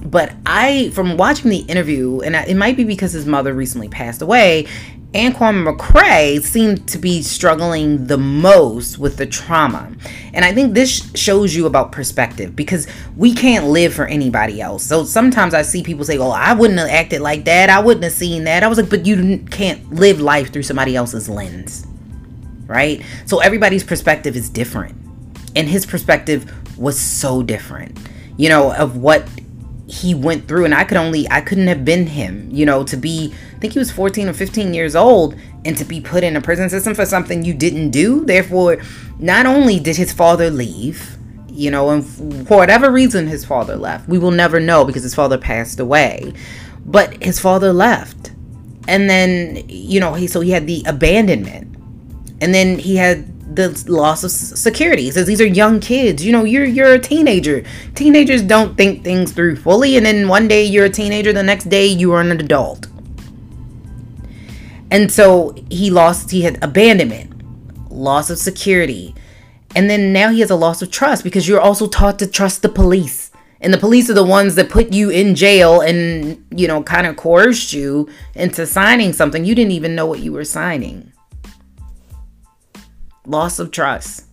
but 0.04 0.34
I, 0.44 0.90
from 0.90 1.16
watching 1.16 1.50
the 1.50 1.58
interview, 1.58 2.20
and 2.20 2.36
it 2.36 2.56
might 2.56 2.76
be 2.76 2.84
because 2.84 3.12
his 3.12 3.26
mother 3.26 3.54
recently 3.54 3.88
passed 3.88 4.20
away, 4.20 4.66
Kwame 5.14 5.64
McCray 5.64 6.42
seemed 6.42 6.88
to 6.88 6.98
be 6.98 7.22
struggling 7.22 8.06
the 8.08 8.18
most 8.18 8.98
with 8.98 9.16
the 9.16 9.26
trauma. 9.26 9.92
And 10.32 10.44
I 10.44 10.52
think 10.52 10.74
this 10.74 11.10
shows 11.14 11.54
you 11.54 11.66
about 11.66 11.92
perspective 11.92 12.56
because 12.56 12.88
we 13.16 13.32
can't 13.32 13.68
live 13.68 13.94
for 13.94 14.06
anybody 14.06 14.60
else. 14.60 14.84
So 14.84 15.04
sometimes 15.04 15.54
I 15.54 15.62
see 15.62 15.82
people 15.84 16.04
say, 16.04 16.18
Oh, 16.18 16.30
I 16.30 16.52
wouldn't 16.52 16.80
have 16.80 16.88
acted 16.88 17.20
like 17.20 17.44
that. 17.44 17.70
I 17.70 17.78
wouldn't 17.78 18.02
have 18.02 18.12
seen 18.12 18.44
that. 18.44 18.64
I 18.64 18.68
was 18.68 18.76
like, 18.76 18.90
But 18.90 19.06
you 19.06 19.38
can't 19.50 19.92
live 19.92 20.20
life 20.20 20.52
through 20.52 20.64
somebody 20.64 20.96
else's 20.96 21.28
lens. 21.28 21.86
Right? 22.66 23.02
So 23.26 23.38
everybody's 23.38 23.84
perspective 23.84 24.36
is 24.36 24.50
different. 24.50 24.96
And 25.54 25.68
his 25.68 25.86
perspective 25.86 26.52
was 26.76 26.98
so 26.98 27.40
different, 27.40 27.96
you 28.36 28.48
know, 28.48 28.74
of 28.74 28.96
what 28.96 29.28
he 29.87 30.14
went 30.14 30.49
through 30.49 30.64
and 30.64 30.75
I 30.75 30.85
could 30.85 30.97
only 30.97 31.29
I 31.31 31.40
couldn't 31.40 31.66
have 31.66 31.85
been 31.85 32.07
him, 32.07 32.49
you 32.51 32.64
know, 32.64 32.85
to 32.85 32.97
be 32.97 33.35
I 33.55 33.59
think 33.59 33.75
he 33.75 33.79
was 33.79 33.90
14 33.90 34.29
or 34.29 34.33
15 34.33 34.75
years 34.75 34.97
old 34.97 35.37
and 35.64 35.77
to 35.77 35.85
be 35.85 36.01
put 36.01 36.25
in 36.25 36.37
a 36.37 36.40
prison 36.40 36.70
system 36.70 36.94
for 36.94 37.07
something 37.07 37.44
you 37.44 37.55
didn't 37.55 37.90
do. 37.90 38.25
Therefore, 38.25 38.79
not 39.18 39.47
only 39.47 39.79
did 39.81 39.97
his 39.97 40.12
father 40.12 40.51
leave, 40.51 41.16
you 41.49 41.70
know, 41.70 41.90
and 41.90 42.05
for 42.49 42.59
whatever 42.59 42.90
reason 42.90 43.27
his 43.27 43.44
father 43.44 43.77
left. 43.77 44.09
We 44.09 44.18
will 44.18 44.31
never 44.31 44.59
know 44.59 44.85
because 44.85 45.03
his 45.03 45.14
father 45.14 45.38
passed 45.38 45.79
away. 45.81 46.33
But 46.85 47.23
his 47.23 47.38
father 47.38 47.73
left. 47.73 48.33
And 48.88 49.09
then, 49.09 49.64
you 49.68 50.01
know, 50.01 50.14
he 50.14 50.27
so 50.27 50.40
he 50.40 50.51
had 50.51 50.66
the 50.66 50.83
abandonment. 50.87 51.77
And 52.40 52.55
then 52.55 52.79
he 52.79 52.97
had 52.97 53.34
the 53.54 53.84
loss 53.88 54.24
of 54.24 54.30
security. 54.30 55.10
Says 55.10 55.26
these 55.26 55.40
are 55.40 55.46
young 55.46 55.80
kids. 55.80 56.24
You 56.24 56.32
know, 56.32 56.44
you're 56.44 56.64
you're 56.64 56.94
a 56.94 56.98
teenager. 56.98 57.64
Teenagers 57.94 58.42
don't 58.42 58.76
think 58.76 59.04
things 59.04 59.32
through 59.32 59.56
fully, 59.56 59.96
and 59.96 60.04
then 60.04 60.28
one 60.28 60.48
day 60.48 60.64
you're 60.64 60.86
a 60.86 60.90
teenager, 60.90 61.32
the 61.32 61.42
next 61.42 61.64
day 61.64 61.86
you 61.86 62.12
are 62.12 62.20
an 62.20 62.32
adult. 62.32 62.86
And 64.90 65.10
so 65.10 65.54
he 65.70 65.90
lost. 65.90 66.30
He 66.30 66.42
had 66.42 66.62
abandonment, 66.62 67.90
loss 67.90 68.30
of 68.30 68.38
security, 68.38 69.14
and 69.74 69.88
then 69.88 70.12
now 70.12 70.30
he 70.30 70.40
has 70.40 70.50
a 70.50 70.56
loss 70.56 70.82
of 70.82 70.90
trust 70.90 71.24
because 71.24 71.48
you're 71.48 71.60
also 71.60 71.86
taught 71.86 72.18
to 72.20 72.26
trust 72.26 72.62
the 72.62 72.68
police. 72.68 73.30
And 73.60 73.72
the 73.72 73.78
police 73.78 74.10
are 74.10 74.14
the 74.14 74.24
ones 74.24 74.56
that 74.56 74.68
put 74.68 74.92
you 74.92 75.08
in 75.08 75.34
jail 75.34 75.80
and, 75.80 76.44
you 76.50 76.68
know, 76.68 76.82
kind 76.82 77.06
of 77.06 77.16
coerced 77.16 77.72
you 77.72 78.10
into 78.34 78.66
signing 78.66 79.14
something 79.14 79.46
you 79.46 79.54
didn't 79.54 79.72
even 79.72 79.94
know 79.94 80.04
what 80.04 80.20
you 80.20 80.32
were 80.32 80.44
signing 80.44 81.13
loss 83.26 83.58
of 83.58 83.70
trust. 83.70 84.26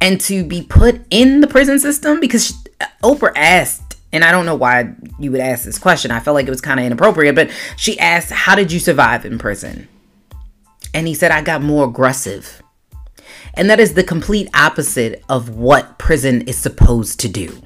And 0.00 0.20
to 0.22 0.44
be 0.44 0.62
put 0.62 1.00
in 1.10 1.40
the 1.40 1.46
prison 1.46 1.78
system 1.78 2.20
because 2.20 2.46
she, 2.46 2.54
Oprah 3.02 3.32
asked, 3.36 3.96
and 4.12 4.24
I 4.24 4.32
don't 4.32 4.46
know 4.46 4.54
why 4.54 4.94
you 5.18 5.30
would 5.30 5.40
ask 5.40 5.64
this 5.64 5.78
question. 5.78 6.10
I 6.10 6.20
felt 6.20 6.34
like 6.34 6.46
it 6.46 6.50
was 6.50 6.60
kind 6.60 6.80
of 6.80 6.86
inappropriate, 6.86 7.34
but 7.34 7.50
she 7.76 7.98
asked, 7.98 8.30
How 8.30 8.54
did 8.54 8.72
you 8.72 8.80
survive 8.80 9.24
in 9.24 9.38
prison? 9.38 9.88
And 10.92 11.06
he 11.06 11.14
said, 11.14 11.30
I 11.30 11.42
got 11.42 11.62
more 11.62 11.86
aggressive. 11.86 12.62
And 13.54 13.68
that 13.70 13.80
is 13.80 13.94
the 13.94 14.04
complete 14.04 14.48
opposite 14.54 15.22
of 15.28 15.50
what 15.50 15.98
prison 15.98 16.42
is 16.42 16.56
supposed 16.56 17.20
to 17.20 17.28
do. 17.28 17.62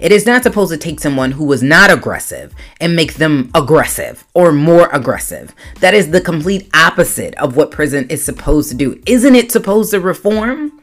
It 0.00 0.12
is 0.12 0.26
not 0.26 0.42
supposed 0.42 0.72
to 0.72 0.78
take 0.78 1.00
someone 1.00 1.32
who 1.32 1.44
was 1.44 1.62
not 1.62 1.90
aggressive 1.90 2.54
and 2.80 2.94
make 2.94 3.14
them 3.14 3.50
aggressive 3.54 4.24
or 4.34 4.52
more 4.52 4.88
aggressive. 4.92 5.54
That 5.80 5.94
is 5.94 6.10
the 6.10 6.20
complete 6.20 6.68
opposite 6.74 7.34
of 7.36 7.56
what 7.56 7.70
prison 7.70 8.08
is 8.08 8.24
supposed 8.24 8.70
to 8.70 8.76
do. 8.76 9.00
Isn't 9.06 9.34
it 9.34 9.52
supposed 9.52 9.90
to 9.92 10.00
reform? 10.00 10.82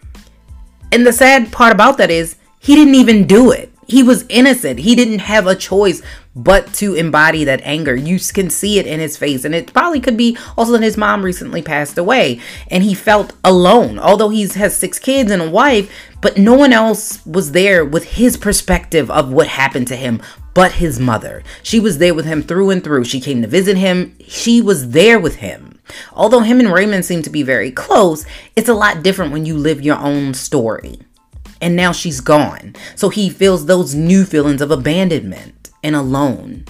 And 0.91 1.05
the 1.05 1.13
sad 1.13 1.51
part 1.51 1.73
about 1.73 1.97
that 1.97 2.11
is 2.11 2.35
he 2.59 2.75
didn't 2.75 2.95
even 2.95 3.27
do 3.27 3.51
it. 3.51 3.71
He 3.87 4.03
was 4.03 4.25
innocent. 4.29 4.79
He 4.79 4.95
didn't 4.95 5.19
have 5.19 5.47
a 5.47 5.55
choice 5.55 6.01
but 6.35 6.73
to 6.73 6.95
embody 6.95 7.43
that 7.43 7.61
anger. 7.63 7.95
You 7.95 8.19
can 8.19 8.49
see 8.49 8.79
it 8.79 8.87
in 8.87 8.99
his 8.99 9.17
face. 9.17 9.45
And 9.45 9.53
it 9.53 9.73
probably 9.73 9.99
could 9.99 10.17
be 10.17 10.37
also 10.57 10.71
that 10.73 10.81
his 10.81 10.97
mom 10.97 11.23
recently 11.23 11.61
passed 11.61 11.97
away 11.97 12.39
and 12.69 12.83
he 12.83 12.93
felt 12.93 13.33
alone. 13.43 13.99
Although 13.99 14.29
he 14.29 14.47
has 14.47 14.75
six 14.75 14.99
kids 14.99 15.31
and 15.31 15.41
a 15.41 15.49
wife, 15.49 15.91
but 16.21 16.37
no 16.37 16.53
one 16.53 16.73
else 16.73 17.23
was 17.25 17.51
there 17.51 17.85
with 17.85 18.03
his 18.03 18.37
perspective 18.37 19.11
of 19.11 19.31
what 19.31 19.47
happened 19.47 19.87
to 19.87 19.95
him 19.95 20.21
but 20.53 20.73
his 20.73 20.99
mother. 20.99 21.43
She 21.63 21.79
was 21.79 21.97
there 21.97 22.13
with 22.13 22.25
him 22.25 22.43
through 22.43 22.69
and 22.69 22.83
through. 22.83 23.05
She 23.05 23.19
came 23.19 23.41
to 23.41 23.47
visit 23.47 23.75
him. 23.75 24.15
She 24.27 24.61
was 24.61 24.91
there 24.91 25.19
with 25.19 25.37
him. 25.37 25.79
Although 26.13 26.41
him 26.41 26.59
and 26.59 26.71
Raymond 26.71 27.05
seem 27.05 27.23
to 27.23 27.29
be 27.29 27.41
very 27.41 27.71
close, 27.71 28.25
it's 28.55 28.69
a 28.69 28.73
lot 28.75 29.03
different 29.03 29.31
when 29.31 29.47
you 29.47 29.57
live 29.57 29.81
your 29.81 29.97
own 29.97 30.35
story. 30.35 30.99
And 31.59 31.75
now 31.75 31.91
she's 31.91 32.21
gone. 32.21 32.75
So 32.95 33.09
he 33.09 33.29
feels 33.29 33.65
those 33.65 33.95
new 33.95 34.25
feelings 34.25 34.61
of 34.61 34.69
abandonment 34.69 35.62
and 35.83 35.95
alone. 35.95 36.65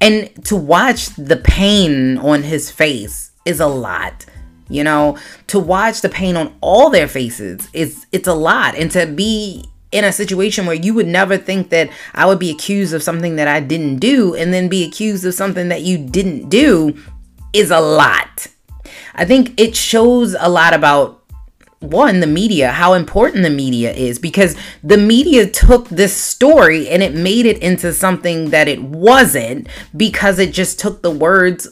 And 0.00 0.30
to 0.46 0.56
watch 0.56 1.08
the 1.10 1.36
pain 1.36 2.18
on 2.18 2.42
his 2.42 2.70
face 2.70 3.30
is 3.44 3.60
a 3.60 3.66
lot. 3.66 4.26
You 4.68 4.84
know, 4.84 5.18
to 5.48 5.58
watch 5.58 6.00
the 6.00 6.08
pain 6.08 6.36
on 6.36 6.54
all 6.60 6.90
their 6.90 7.06
faces 7.06 7.68
is 7.72 8.06
it's 8.10 8.26
a 8.26 8.34
lot. 8.34 8.74
And 8.74 8.90
to 8.92 9.06
be 9.06 9.64
in 9.92 10.04
a 10.04 10.12
situation 10.12 10.66
where 10.66 10.74
you 10.74 10.94
would 10.94 11.06
never 11.06 11.36
think 11.36 11.68
that 11.68 11.90
I 12.14 12.26
would 12.26 12.38
be 12.38 12.50
accused 12.50 12.94
of 12.94 13.02
something 13.02 13.36
that 13.36 13.46
I 13.46 13.60
didn't 13.60 13.98
do 13.98 14.34
and 14.34 14.52
then 14.52 14.68
be 14.68 14.84
accused 14.84 15.24
of 15.24 15.34
something 15.34 15.68
that 15.68 15.82
you 15.82 15.98
didn't 15.98 16.48
do 16.48 16.96
is 17.52 17.70
a 17.70 17.80
lot. 17.80 18.46
I 19.14 19.26
think 19.26 19.60
it 19.60 19.76
shows 19.76 20.34
a 20.38 20.48
lot 20.48 20.72
about 20.72 21.21
one 21.82 22.20
the 22.20 22.26
media 22.26 22.70
how 22.70 22.94
important 22.94 23.42
the 23.42 23.50
media 23.50 23.92
is 23.92 24.18
because 24.18 24.56
the 24.82 24.98
media 24.98 25.48
took 25.48 25.88
this 25.88 26.16
story 26.16 26.88
and 26.88 27.02
it 27.02 27.14
made 27.14 27.46
it 27.46 27.58
into 27.58 27.92
something 27.92 28.50
that 28.50 28.68
it 28.68 28.82
wasn't 28.82 29.66
because 29.96 30.38
it 30.38 30.52
just 30.52 30.78
took 30.78 31.02
the 31.02 31.10
words 31.10 31.68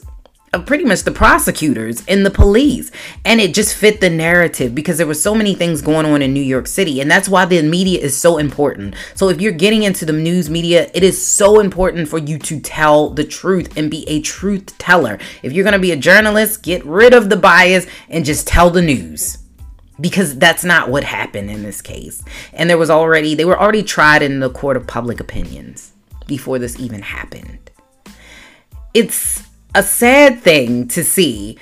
of 0.53 0.65
pretty 0.65 0.83
much 0.83 1.03
the 1.03 1.11
prosecutors 1.11 2.03
and 2.07 2.25
the 2.25 2.31
police 2.31 2.91
and 3.23 3.39
it 3.39 3.53
just 3.53 3.73
fit 3.73 4.01
the 4.01 4.09
narrative 4.09 4.75
because 4.75 4.97
there 4.97 5.07
were 5.07 5.13
so 5.13 5.33
many 5.33 5.55
things 5.55 5.81
going 5.81 6.05
on 6.05 6.21
in 6.21 6.33
New 6.33 6.43
York 6.43 6.67
City 6.67 6.99
and 6.99 7.09
that's 7.09 7.29
why 7.29 7.45
the 7.45 7.61
media 7.61 7.99
is 7.99 8.15
so 8.15 8.37
important. 8.37 8.95
So 9.15 9.29
if 9.29 9.39
you're 9.39 9.53
getting 9.53 9.83
into 9.83 10.05
the 10.05 10.13
news 10.13 10.49
media, 10.49 10.91
it 10.93 11.03
is 11.03 11.25
so 11.25 11.61
important 11.61 12.09
for 12.09 12.17
you 12.17 12.37
to 12.39 12.59
tell 12.59 13.09
the 13.11 13.23
truth 13.23 13.77
and 13.77 13.89
be 13.89 14.07
a 14.09 14.19
truth 14.21 14.77
teller. 14.77 15.19
If 15.41 15.53
you're 15.53 15.63
going 15.63 15.73
to 15.73 15.79
be 15.79 15.93
a 15.93 15.97
journalist, 15.97 16.63
get 16.63 16.85
rid 16.85 17.13
of 17.13 17.29
the 17.29 17.37
bias 17.37 17.87
and 18.09 18.25
just 18.25 18.45
tell 18.45 18.69
the 18.69 18.81
news 18.81 19.37
because 20.01 20.37
that's 20.37 20.63
not 20.63 20.89
what 20.89 21.03
happened 21.03 21.49
in 21.49 21.63
this 21.63 21.81
case. 21.81 22.23
And 22.53 22.69
there 22.69 22.77
was 22.77 22.89
already, 22.89 23.35
they 23.35 23.45
were 23.45 23.59
already 23.59 23.83
tried 23.83 24.21
in 24.21 24.39
the 24.39 24.49
court 24.49 24.75
of 24.75 24.87
public 24.87 25.19
opinions 25.19 25.93
before 26.27 26.59
this 26.59 26.79
even 26.79 27.01
happened. 27.01 27.71
It's 28.93 29.43
a 29.75 29.83
sad 29.83 30.41
thing 30.41 30.87
to 30.89 31.03
see, 31.03 31.57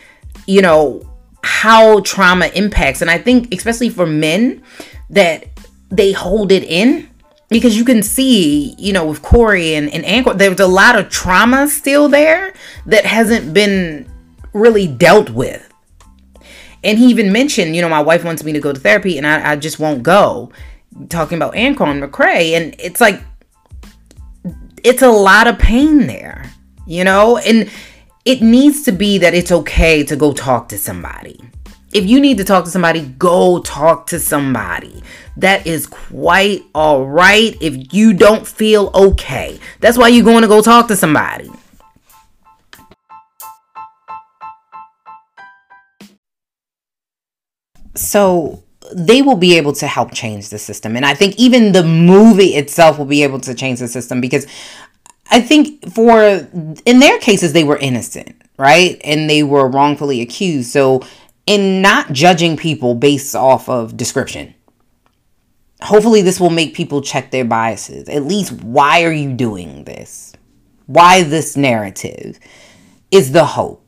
you 0.47 0.61
know, 0.61 1.03
how 1.43 1.99
trauma 2.01 2.47
impacts. 2.47 3.01
And 3.01 3.11
I 3.11 3.17
think, 3.17 3.53
especially 3.53 3.89
for 3.89 4.05
men, 4.05 4.63
that 5.09 5.45
they 5.89 6.11
hold 6.11 6.51
it 6.51 6.63
in 6.63 7.09
because 7.49 7.75
you 7.75 7.83
can 7.83 8.03
see, 8.03 8.75
you 8.77 8.93
know, 8.93 9.05
with 9.05 9.21
Korey 9.21 9.73
and, 9.73 9.89
and 9.89 10.05
Anchor, 10.05 10.33
there's 10.33 10.59
a 10.59 10.67
lot 10.67 10.97
of 10.97 11.09
trauma 11.09 11.67
still 11.67 12.07
there 12.07 12.53
that 12.85 13.05
hasn't 13.05 13.53
been 13.53 14.09
really 14.53 14.87
dealt 14.87 15.29
with. 15.31 15.68
And 16.83 16.97
he 16.97 17.07
even 17.07 17.31
mentioned, 17.31 17.75
you 17.75 17.81
know, 17.81 17.89
my 17.89 18.01
wife 18.01 18.23
wants 18.23 18.43
me 18.43 18.53
to 18.53 18.59
go 18.59 18.71
to 18.71 18.79
therapy 18.79 19.17
and 19.17 19.27
I, 19.27 19.51
I 19.51 19.55
just 19.55 19.79
won't 19.79 20.03
go. 20.03 20.51
Talking 21.09 21.37
about 21.37 21.53
Anquan 21.53 22.03
McCray. 22.03 22.53
And 22.53 22.75
it's 22.79 23.01
like, 23.01 23.21
it's 24.83 25.01
a 25.01 25.09
lot 25.09 25.47
of 25.47 25.59
pain 25.59 26.07
there, 26.07 26.49
you 26.87 27.03
know? 27.03 27.37
And 27.37 27.69
it 28.25 28.41
needs 28.41 28.83
to 28.83 28.91
be 28.91 29.17
that 29.19 29.33
it's 29.33 29.51
okay 29.51 30.03
to 30.03 30.15
go 30.15 30.33
talk 30.33 30.69
to 30.69 30.77
somebody. 30.77 31.39
If 31.91 32.05
you 32.05 32.19
need 32.19 32.37
to 32.37 32.43
talk 32.43 32.65
to 32.65 32.71
somebody, 32.71 33.07
go 33.17 33.59
talk 33.59 34.07
to 34.07 34.19
somebody. 34.19 35.01
That 35.37 35.65
is 35.65 35.87
quite 35.87 36.63
all 36.75 37.05
right 37.05 37.57
if 37.61 37.93
you 37.93 38.13
don't 38.13 38.45
feel 38.45 38.91
okay. 38.93 39.59
That's 39.79 39.97
why 39.97 40.09
you're 40.09 40.25
going 40.25 40.43
to 40.43 40.47
go 40.47 40.61
talk 40.61 40.87
to 40.89 40.95
somebody. 40.95 41.49
So 47.99 48.63
they 48.93 49.21
will 49.21 49.35
be 49.35 49.57
able 49.57 49.73
to 49.73 49.87
help 49.87 50.13
change 50.13 50.49
the 50.49 50.57
system. 50.57 50.95
And 50.95 51.05
I 51.05 51.13
think 51.13 51.37
even 51.37 51.73
the 51.73 51.83
movie 51.83 52.55
itself 52.55 52.97
will 52.97 53.05
be 53.05 53.23
able 53.23 53.39
to 53.41 53.53
change 53.53 53.79
the 53.79 53.87
system 53.87 54.21
because 54.21 54.47
I 55.29 55.41
think 55.41 55.91
for 55.91 56.47
in 56.85 56.99
their 56.99 57.19
cases 57.19 57.53
they 57.53 57.63
were 57.63 57.77
innocent, 57.77 58.35
right? 58.57 58.99
And 59.03 59.29
they 59.29 59.43
were 59.43 59.67
wrongfully 59.67 60.21
accused. 60.21 60.71
So 60.71 61.01
in 61.45 61.81
not 61.81 62.11
judging 62.11 62.57
people 62.57 62.95
based 62.95 63.35
off 63.35 63.69
of 63.69 63.97
description. 63.97 64.53
Hopefully 65.81 66.21
this 66.21 66.39
will 66.39 66.49
make 66.49 66.73
people 66.73 67.01
check 67.01 67.31
their 67.31 67.45
biases. 67.45 68.09
At 68.09 68.23
least 68.23 68.51
why 68.51 69.03
are 69.03 69.11
you 69.11 69.33
doing 69.33 69.83
this? 69.85 70.33
Why 70.87 71.23
this 71.23 71.55
narrative 71.55 72.39
is 73.11 73.31
the 73.31 73.45
hope, 73.45 73.85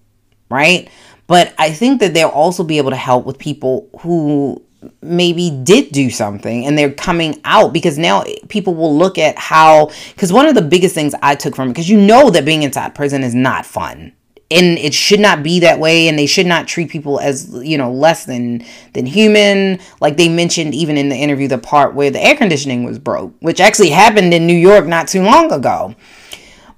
right? 0.50 0.89
But 1.32 1.54
I 1.58 1.72
think 1.72 2.02
that 2.02 2.13
they'll 2.13 2.28
also 2.28 2.62
be 2.62 2.78
able 2.78 2.89
to 2.89 2.98
help 2.98 3.26
with 3.26 3.38
people 3.38 3.88
who 4.02 4.62
maybe 5.02 5.50
did 5.63 5.94
do 5.94 6.10
something 6.10 6.65
and 6.65 6.78
they're 6.78 6.91
coming 6.91 7.39
out 7.46 7.72
because 7.72 7.98
now 7.98 8.26
people 8.50 8.76
will 8.76 8.94
look 8.98 9.17
at 9.17 9.38
how 9.38 9.89
because 10.10 10.34
one 10.34 10.46
of 10.46 10.56
the 10.56 10.62
biggest 10.62 10.94
things 10.94 11.15
I 11.24 11.36
took 11.36 11.56
from 11.56 11.70
it 11.70 11.72
because 11.72 11.89
you 11.89 12.02
know 12.02 12.32
that 12.32 12.44
being 12.44 12.63
inside 12.63 12.96
prison 12.96 13.24
is 13.24 13.34
not 13.34 13.65
fun. 13.65 14.12
And 14.50 14.78
it 14.78 14.94
should 14.94 15.22
not 15.22 15.41
be 15.41 15.62
that 15.62 15.80
way 15.80 16.10
and 16.10 16.20
they 16.20 16.26
should 16.26 16.48
not 16.48 16.67
treat 16.67 16.89
people 16.89 17.17
as 17.22 17.50
you 17.63 17.78
know 17.78 17.94
less 17.94 18.26
than 18.26 18.65
than 18.91 19.06
human. 19.06 19.80
Like 20.02 20.17
they 20.17 20.28
mentioned 20.28 20.76
even 20.76 20.98
in 20.98 21.08
the 21.08 21.15
interview 21.15 21.48
the 21.48 21.58
part 21.58 21.96
where 21.96 22.12
the 22.12 22.22
air 22.22 22.36
conditioning 22.36 22.84
was 22.84 23.00
broke 23.00 23.34
which 23.39 23.62
actually 23.62 23.91
happened 23.91 24.34
in 24.34 24.48
New 24.48 24.54
York 24.54 24.86
not 24.86 25.08
too 25.08 25.24
long 25.24 25.50
ago. 25.54 25.96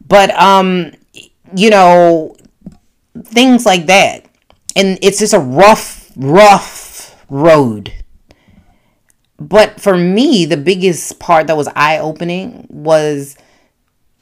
But 0.07 0.29
um 0.39 0.91
you 1.55 1.71
know 1.71 2.35
things 3.25 3.65
like 3.65 3.87
that 3.87 4.27
and 4.75 4.99
it's 5.01 5.19
just 5.19 5.33
a 5.33 5.39
rough, 5.39 6.11
rough 6.15 7.15
road. 7.29 7.93
But 9.39 9.81
for 9.81 9.97
me, 9.97 10.45
the 10.45 10.57
biggest 10.57 11.19
part 11.19 11.47
that 11.47 11.57
was 11.57 11.67
eye 11.75 11.97
opening 11.97 12.67
was, 12.69 13.35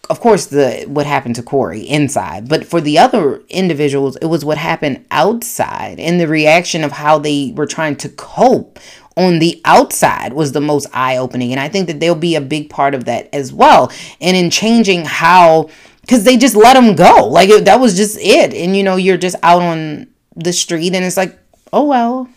of 0.10 0.20
course, 0.20 0.48
the 0.48 0.86
what 0.88 1.06
happened 1.06 1.36
to 1.36 1.44
Korey 1.44 1.86
inside. 1.86 2.50
But 2.50 2.66
for 2.66 2.82
the 2.82 2.98
other 2.98 3.44
individuals, 3.50 4.16
it 4.18 4.26
was 4.26 4.44
what 4.44 4.58
happened 4.58 5.06
outside 5.12 6.00
and 6.00 6.20
the 6.20 6.28
reaction 6.28 6.84
of 6.84 6.94
how 6.94 7.20
they 7.20 7.54
were 7.56 7.68
trying 7.68 7.98
to 7.98 8.10
cope 8.10 8.80
on 9.18 9.40
the 9.40 9.62
outside 9.66 10.34
was 10.34 10.54
the 10.54 10.62
most 10.62 10.88
eye 10.94 11.18
opening. 11.18 11.52
And 11.52 11.60
I 11.60 11.68
think 11.68 11.88
that 11.88 12.00
they'll 12.00 12.16
be 12.16 12.36
a 12.36 12.42
big 12.42 12.70
part 12.70 12.96
of 12.96 13.06
that 13.06 13.30
as 13.34 13.52
well. 13.52 13.92
And 14.22 14.38
in 14.38 14.50
changing 14.50 15.06
how, 15.06 15.70
because 16.02 16.24
they 16.24 16.38
just 16.38 16.56
let 16.56 16.74
them 16.74 16.96
go. 16.96 17.28
Like 17.28 17.50
it, 17.50 17.66
that 17.66 17.80
was 17.80 17.96
just 17.96 18.18
it. 18.20 18.54
And 18.54 18.76
you 18.76 18.84
know, 18.84 18.96
you're 18.96 19.18
just 19.18 19.36
out 19.44 19.62
on 19.62 20.11
the 20.36 20.54
street 20.54 20.94
and 20.94 21.06
it's 21.06 21.18
like, 21.18 21.38
oh 21.74 21.86
well. 21.86 22.30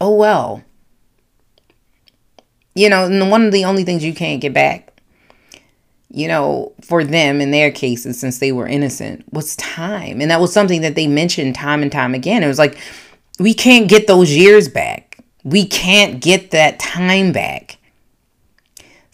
Oh 0.00 0.14
well. 0.14 0.62
You 2.74 2.88
know, 2.88 3.06
and 3.06 3.30
one 3.30 3.44
of 3.44 3.52
the 3.52 3.64
only 3.64 3.84
things 3.84 4.02
you 4.02 4.14
can't 4.14 4.40
get 4.40 4.54
back, 4.54 5.00
you 6.08 6.26
know, 6.26 6.72
for 6.82 7.04
them 7.04 7.40
in 7.40 7.50
their 7.50 7.70
cases, 7.70 8.18
since 8.18 8.38
they 8.38 8.50
were 8.50 8.66
innocent, 8.66 9.30
was 9.32 9.56
time. 9.56 10.20
And 10.20 10.30
that 10.30 10.40
was 10.40 10.52
something 10.52 10.80
that 10.80 10.94
they 10.94 11.06
mentioned 11.06 11.54
time 11.54 11.82
and 11.82 11.92
time 11.92 12.14
again. 12.14 12.42
It 12.42 12.48
was 12.48 12.58
like, 12.58 12.78
we 13.38 13.52
can't 13.54 13.88
get 13.88 14.06
those 14.06 14.30
years 14.34 14.68
back. 14.68 15.18
We 15.44 15.66
can't 15.66 16.20
get 16.20 16.50
that 16.52 16.78
time 16.78 17.32
back. 17.32 17.78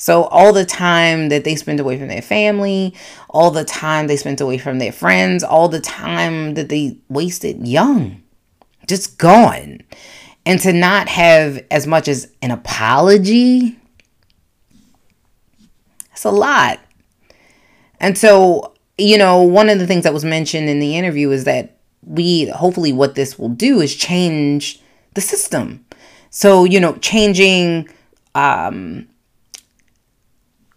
So, 0.01 0.25
all 0.27 0.53
the 0.53 0.65
time 0.65 1.29
that 1.29 1.43
they 1.43 1.57
spent 1.57 1.81
away 1.81 1.99
from 1.99 2.07
their 2.07 2.23
family, 2.23 2.95
all 3.29 3.51
the 3.51 3.65
time 3.65 4.07
they 4.07 4.17
spent 4.17 4.41
away 4.41 4.57
from 4.57 4.79
their 4.79 4.93
friends, 4.93 5.43
all 5.43 5.69
the 5.69 5.81
time 5.81 6.55
that 6.55 6.69
they 6.69 6.99
wasted 7.09 7.67
young, 7.67 8.23
just 8.87 9.19
gone. 9.19 9.81
And 10.47 10.61
to 10.61 10.73
not 10.73 11.09
have 11.09 11.65
as 11.73 11.89
much 11.89 12.07
as 12.07 12.31
an 12.41 12.53
apology, 12.53 13.77
that's 16.11 16.25
a 16.25 16.31
lot. 16.31 16.79
And 17.99 18.17
so, 18.17 18.75
you 18.99 19.19
know, 19.19 19.43
one 19.43 19.69
of 19.69 19.81
the 19.81 19.87
things 19.87 20.05
that 20.05 20.15
was 20.15 20.25
mentioned 20.25 20.69
in 20.69 20.79
the 20.79 20.97
interview 20.97 21.33
is 21.33 21.43
that 21.43 21.81
we 22.03 22.47
hopefully 22.51 22.93
what 22.93 23.17
this 23.17 23.37
will 23.37 23.49
do 23.49 23.81
is 23.81 23.97
change 23.97 24.81
the 25.15 25.21
system. 25.21 25.85
So, 26.31 26.63
you 26.63 26.79
know, 26.79 26.95
changing 26.99 27.89
um 28.37 29.08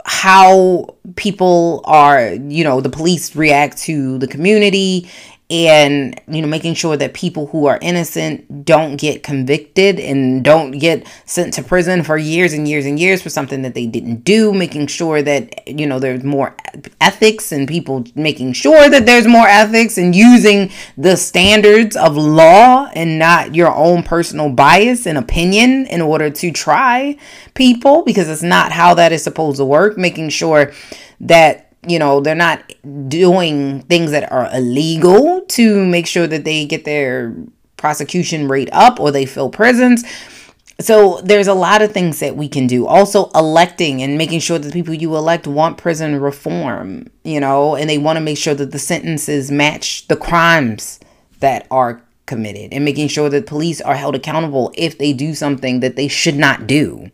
how 0.06 0.96
people 1.16 1.82
are, 1.86 2.34
you 2.34 2.64
know, 2.64 2.82
the 2.82 2.90
police 2.90 3.36
react 3.36 3.78
to 3.80 4.18
the 4.18 4.28
community 4.28 5.10
and 5.52 6.20
you 6.28 6.42
know 6.42 6.48
making 6.48 6.74
sure 6.74 6.98
that 6.98 7.14
people 7.14 7.48
who 7.48 7.66
are 7.68 7.78
innocent 7.82 8.66
don't 8.66 8.96
get 8.96 9.22
convicted 9.22 10.00
and 10.00 10.44
don't 10.44 10.72
get 10.72 11.06
sent 11.26 11.54
to 11.54 11.62
prison 11.62 12.04
for 12.04 12.18
years 12.18 12.54
and 12.54 12.68
years 12.68 12.86
and 12.86 13.00
years 13.00 13.22
for 13.22 13.30
something 13.30 13.62
that 13.62 13.76
they 13.76 13.86
didn't 13.86 14.24
do 14.24 14.54
making 14.54 14.88
sure 14.88 15.22
that 15.22 15.68
you 15.68 15.86
know 15.86 16.00
there's 16.00 16.24
more 16.24 16.56
ethics 17.02 17.52
and 17.52 17.68
people 17.68 18.04
making 18.16 18.54
sure 18.54 18.90
that 18.90 19.06
there's 19.06 19.28
more 19.28 19.48
ethics 19.48 19.98
and 19.98 20.16
using 20.16 20.72
the 20.98 21.18
standards 21.18 21.96
of 21.98 22.16
law 22.16 22.90
and 22.94 23.20
not 23.20 23.54
your 23.54 23.74
own 23.76 24.04
personal 24.04 24.50
bias 24.50 25.06
and 25.06 25.18
opinion 25.18 25.86
in 25.88 26.02
order 26.02 26.30
to 26.30 26.52
try 26.52 27.18
people 27.54 28.04
because 28.04 28.30
it's 28.30 28.44
not 28.44 28.72
how 28.72 28.94
that 28.94 29.12
is 29.12 29.24
supposed 29.24 29.58
to 29.58 29.66
work. 29.66 29.98
Making 29.98 30.30
sure 30.30 30.72
that 31.20 31.71
you 31.88 31.98
know 31.98 32.20
they're 32.20 32.36
not 32.36 32.74
doing 33.08 33.82
things 33.84 34.12
that 34.12 34.32
are 34.32 34.50
illegal 34.54 35.42
to 35.50 35.86
make 35.86 36.08
sure 36.08 36.28
that 36.28 36.44
they 36.44 36.66
get 36.66 36.86
their 36.86 37.36
prosecution 37.78 38.48
rate 38.48 38.70
up 38.72 39.00
or 39.00 39.12
they 39.12 39.26
fill 39.26 39.50
prisons. 39.50 40.04
So 40.80 41.22
there's 41.22 41.48
a 41.48 41.54
lot 41.54 41.84
of 41.84 41.92
things 41.92 42.20
that 42.20 42.36
we 42.36 42.48
can 42.48 42.66
do. 42.66 42.88
Also 42.88 43.30
electing 43.36 44.02
and 44.02 44.18
making 44.18 44.40
sure 44.40 44.58
that 44.58 44.68
the 44.68 44.74
people 44.74 44.96
you 44.96 45.16
elect 45.16 45.46
want 45.46 45.78
prison 45.78 46.20
reform 46.20 47.08
you 47.24 47.40
know 47.40 47.76
and 47.76 47.90
they 47.90 47.98
want 47.98 48.18
to 48.18 48.22
make 48.22 48.38
sure 48.38 48.56
that 48.56 48.72
the 48.72 48.80
sentences 48.80 49.52
match 49.52 50.08
the 50.08 50.16
crimes 50.16 51.00
that 51.40 51.68
are 51.72 52.02
committed 52.26 52.72
and 52.72 52.86
making 52.86 53.08
sure 53.08 53.30
that 53.30 53.46
police 53.46 53.82
are 53.82 53.96
held 53.96 54.16
accountable 54.16 54.72
if 54.76 54.98
they 54.98 55.12
do 55.12 55.34
something 55.36 55.82
that 55.82 55.96
they 55.96 56.08
should 56.08 56.36
not 56.36 56.66
do 56.66 57.12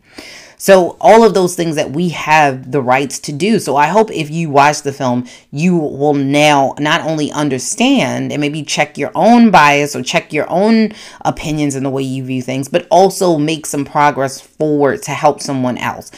so, 0.60 0.96
all 1.00 1.24
of 1.24 1.34
those 1.34 1.54
things 1.54 1.76
that 1.76 1.92
we 1.92 2.08
have 2.10 2.72
the 2.72 2.82
rights 2.82 3.20
to 3.20 3.32
do. 3.32 3.60
So, 3.60 3.76
I 3.76 3.86
hope 3.86 4.10
if 4.10 4.28
you 4.28 4.50
watch 4.50 4.82
the 4.82 4.92
film, 4.92 5.26
you 5.52 5.76
will 5.76 6.14
now 6.14 6.74
not 6.80 7.02
only 7.02 7.30
understand 7.30 8.32
and 8.32 8.40
maybe 8.40 8.64
check 8.64 8.98
your 8.98 9.12
own 9.14 9.52
bias 9.52 9.94
or 9.94 10.02
check 10.02 10.32
your 10.32 10.50
own 10.50 10.92
opinions 11.24 11.76
and 11.76 11.86
the 11.86 11.90
way 11.90 12.02
you 12.02 12.24
view 12.24 12.42
things, 12.42 12.68
but 12.68 12.88
also 12.90 13.38
make 13.38 13.66
some 13.66 13.84
progress 13.84 14.40
forward 14.40 15.00
to 15.04 15.12
help 15.12 15.40
someone 15.40 15.78
else. 15.78 16.10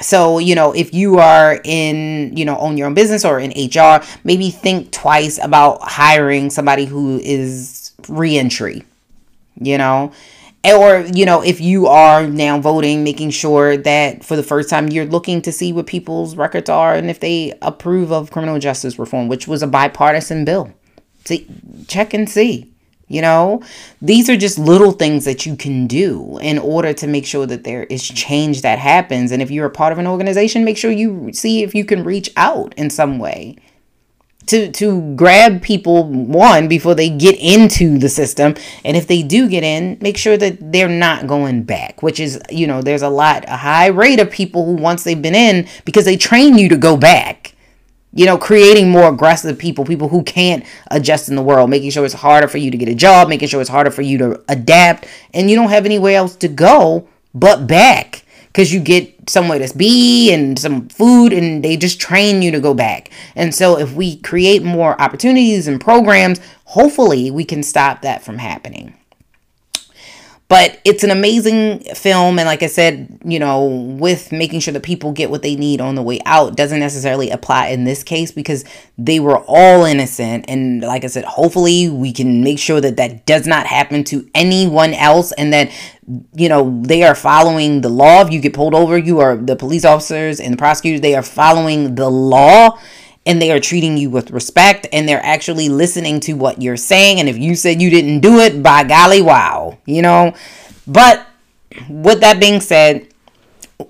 So, 0.00 0.38
you 0.38 0.56
know, 0.56 0.72
if 0.72 0.92
you 0.92 1.18
are 1.18 1.60
in, 1.62 2.36
you 2.36 2.44
know, 2.44 2.58
own 2.58 2.76
your 2.76 2.88
own 2.88 2.94
business 2.94 3.24
or 3.24 3.38
in 3.38 3.50
HR, 3.50 4.04
maybe 4.24 4.50
think 4.50 4.90
twice 4.90 5.38
about 5.38 5.78
hiring 5.82 6.50
somebody 6.50 6.84
who 6.84 7.20
is 7.22 7.92
reentry, 8.08 8.82
you 9.60 9.78
know 9.78 10.12
or 10.64 11.00
you 11.14 11.26
know 11.26 11.42
if 11.42 11.60
you 11.60 11.86
are 11.86 12.26
now 12.26 12.58
voting 12.58 13.04
making 13.04 13.30
sure 13.30 13.76
that 13.76 14.24
for 14.24 14.36
the 14.36 14.42
first 14.42 14.70
time 14.70 14.88
you're 14.88 15.04
looking 15.04 15.42
to 15.42 15.52
see 15.52 15.72
what 15.72 15.86
people's 15.86 16.36
records 16.36 16.70
are 16.70 16.94
and 16.94 17.10
if 17.10 17.20
they 17.20 17.52
approve 17.60 18.12
of 18.12 18.30
criminal 18.30 18.58
justice 18.58 18.98
reform 18.98 19.28
which 19.28 19.46
was 19.46 19.62
a 19.62 19.66
bipartisan 19.66 20.44
bill. 20.44 20.72
See 21.24 21.46
check 21.86 22.14
and 22.14 22.28
see 22.28 22.70
you 23.06 23.20
know? 23.20 23.62
These 24.00 24.30
are 24.30 24.36
just 24.36 24.58
little 24.58 24.92
things 24.92 25.26
that 25.26 25.44
you 25.44 25.56
can 25.56 25.86
do 25.86 26.38
in 26.38 26.58
order 26.58 26.94
to 26.94 27.06
make 27.06 27.26
sure 27.26 27.44
that 27.46 27.62
there 27.62 27.84
is 27.84 28.02
change 28.08 28.62
that 28.62 28.78
happens. 28.78 29.30
And 29.30 29.42
if 29.42 29.50
you're 29.50 29.66
a 29.66 29.70
part 29.70 29.92
of 29.92 29.98
an 29.98 30.06
organization 30.06 30.64
make 30.64 30.78
sure 30.78 30.90
you 30.90 31.32
see 31.32 31.62
if 31.62 31.74
you 31.74 31.84
can 31.84 32.02
reach 32.02 32.30
out 32.36 32.74
in 32.76 32.90
some 32.90 33.18
way 33.18 33.56
to 34.46 34.70
to 34.72 35.14
grab 35.14 35.62
people 35.62 36.04
one 36.04 36.68
before 36.68 36.94
they 36.94 37.08
get 37.08 37.38
into 37.38 37.98
the 37.98 38.08
system. 38.08 38.54
And 38.84 38.96
if 38.96 39.06
they 39.06 39.22
do 39.22 39.48
get 39.48 39.64
in 39.64 39.98
make 40.00 40.16
sure 40.16 40.36
that 40.36 40.72
they're 40.72 40.88
not 40.88 41.26
going 41.26 41.62
back 41.62 42.02
which 42.02 42.20
is 42.20 42.40
you 42.50 42.66
know 42.66 42.82
there's 42.82 43.02
a 43.02 43.08
lot 43.08 43.44
a 43.48 43.56
high 43.56 43.86
rate 43.86 44.20
of 44.20 44.30
people 44.30 44.64
who 44.64 44.72
once 44.72 45.04
they've 45.04 45.20
been 45.20 45.34
in 45.34 45.66
because 45.84 46.04
they 46.04 46.16
train 46.16 46.58
you 46.58 46.68
to 46.68 46.76
go 46.76 46.96
back. 46.96 47.54
You 48.12 48.26
know 48.26 48.38
creating 48.38 48.90
more 48.90 49.08
aggressive 49.08 49.58
people 49.58 49.84
people 49.84 50.08
who 50.08 50.22
can't 50.22 50.64
adjust 50.90 51.28
in 51.28 51.36
the 51.36 51.42
world 51.42 51.68
making 51.70 51.90
sure 51.90 52.04
it's 52.04 52.14
harder 52.14 52.46
for 52.46 52.58
you 52.58 52.70
to 52.70 52.76
get 52.76 52.88
a 52.88 52.94
job 52.94 53.28
making 53.28 53.48
sure 53.48 53.60
it's 53.60 53.70
harder 53.70 53.90
for 53.90 54.02
you 54.02 54.18
to 54.18 54.44
adapt 54.48 55.06
and 55.32 55.50
you 55.50 55.56
don't 55.56 55.70
have 55.70 55.84
anywhere 55.84 56.16
else 56.16 56.36
to 56.36 56.48
go 56.48 57.08
but 57.34 57.66
back 57.66 58.23
because 58.54 58.72
you 58.72 58.78
get 58.78 59.28
somewhere 59.28 59.58
to 59.58 59.76
be 59.76 60.32
and 60.32 60.56
some 60.56 60.88
food 60.88 61.32
and 61.32 61.64
they 61.64 61.76
just 61.76 62.00
train 62.00 62.40
you 62.40 62.52
to 62.52 62.60
go 62.60 62.72
back. 62.72 63.10
And 63.34 63.52
so 63.52 63.76
if 63.76 63.92
we 63.94 64.18
create 64.18 64.62
more 64.62 65.00
opportunities 65.02 65.66
and 65.66 65.80
programs, 65.80 66.40
hopefully 66.64 67.32
we 67.32 67.44
can 67.44 67.64
stop 67.64 68.02
that 68.02 68.22
from 68.22 68.38
happening. 68.38 68.94
But 70.46 70.78
it's 70.84 71.02
an 71.02 71.10
amazing 71.10 71.80
film. 71.94 72.38
And 72.38 72.46
like 72.46 72.62
I 72.62 72.66
said, 72.66 73.18
you 73.24 73.38
know, 73.38 73.64
with 73.64 74.30
making 74.30 74.60
sure 74.60 74.74
that 74.74 74.82
people 74.82 75.10
get 75.10 75.30
what 75.30 75.42
they 75.42 75.56
need 75.56 75.80
on 75.80 75.94
the 75.94 76.02
way 76.02 76.20
out 76.26 76.54
doesn't 76.54 76.80
necessarily 76.80 77.30
apply 77.30 77.68
in 77.68 77.84
this 77.84 78.02
case 78.04 78.30
because 78.30 78.62
they 78.98 79.20
were 79.20 79.38
all 79.38 79.84
innocent. 79.84 80.44
And 80.46 80.82
like 80.82 81.02
I 81.02 81.06
said, 81.06 81.24
hopefully 81.24 81.88
we 81.88 82.12
can 82.12 82.44
make 82.44 82.58
sure 82.58 82.80
that 82.82 82.98
that 82.98 83.24
does 83.24 83.46
not 83.46 83.66
happen 83.66 84.04
to 84.04 84.28
anyone 84.34 84.92
else 84.92 85.32
and 85.32 85.50
that, 85.54 85.70
you 86.34 86.50
know, 86.50 86.78
they 86.84 87.04
are 87.04 87.14
following 87.14 87.80
the 87.80 87.88
law. 87.88 88.20
If 88.20 88.30
you 88.30 88.40
get 88.40 88.52
pulled 88.52 88.74
over, 88.74 88.98
you 88.98 89.20
are 89.20 89.36
the 89.36 89.56
police 89.56 89.86
officers 89.86 90.40
and 90.40 90.52
the 90.52 90.58
prosecutors, 90.58 91.00
they 91.00 91.14
are 91.14 91.22
following 91.22 91.94
the 91.94 92.10
law 92.10 92.78
and 93.26 93.40
they 93.40 93.50
are 93.50 93.60
treating 93.60 93.96
you 93.96 94.10
with 94.10 94.30
respect 94.30 94.86
and 94.92 95.08
they're 95.08 95.24
actually 95.24 95.68
listening 95.68 96.20
to 96.20 96.34
what 96.34 96.60
you're 96.60 96.76
saying. 96.76 97.20
And 97.20 97.28
if 97.28 97.38
you 97.38 97.54
said 97.54 97.80
you 97.80 97.90
didn't 97.90 98.20
do 98.20 98.38
it, 98.38 98.62
by 98.62 98.84
golly, 98.84 99.22
wow, 99.22 99.78
you 99.86 100.02
know. 100.02 100.34
But 100.86 101.26
with 101.88 102.20
that 102.20 102.40
being 102.40 102.60
said, 102.60 103.08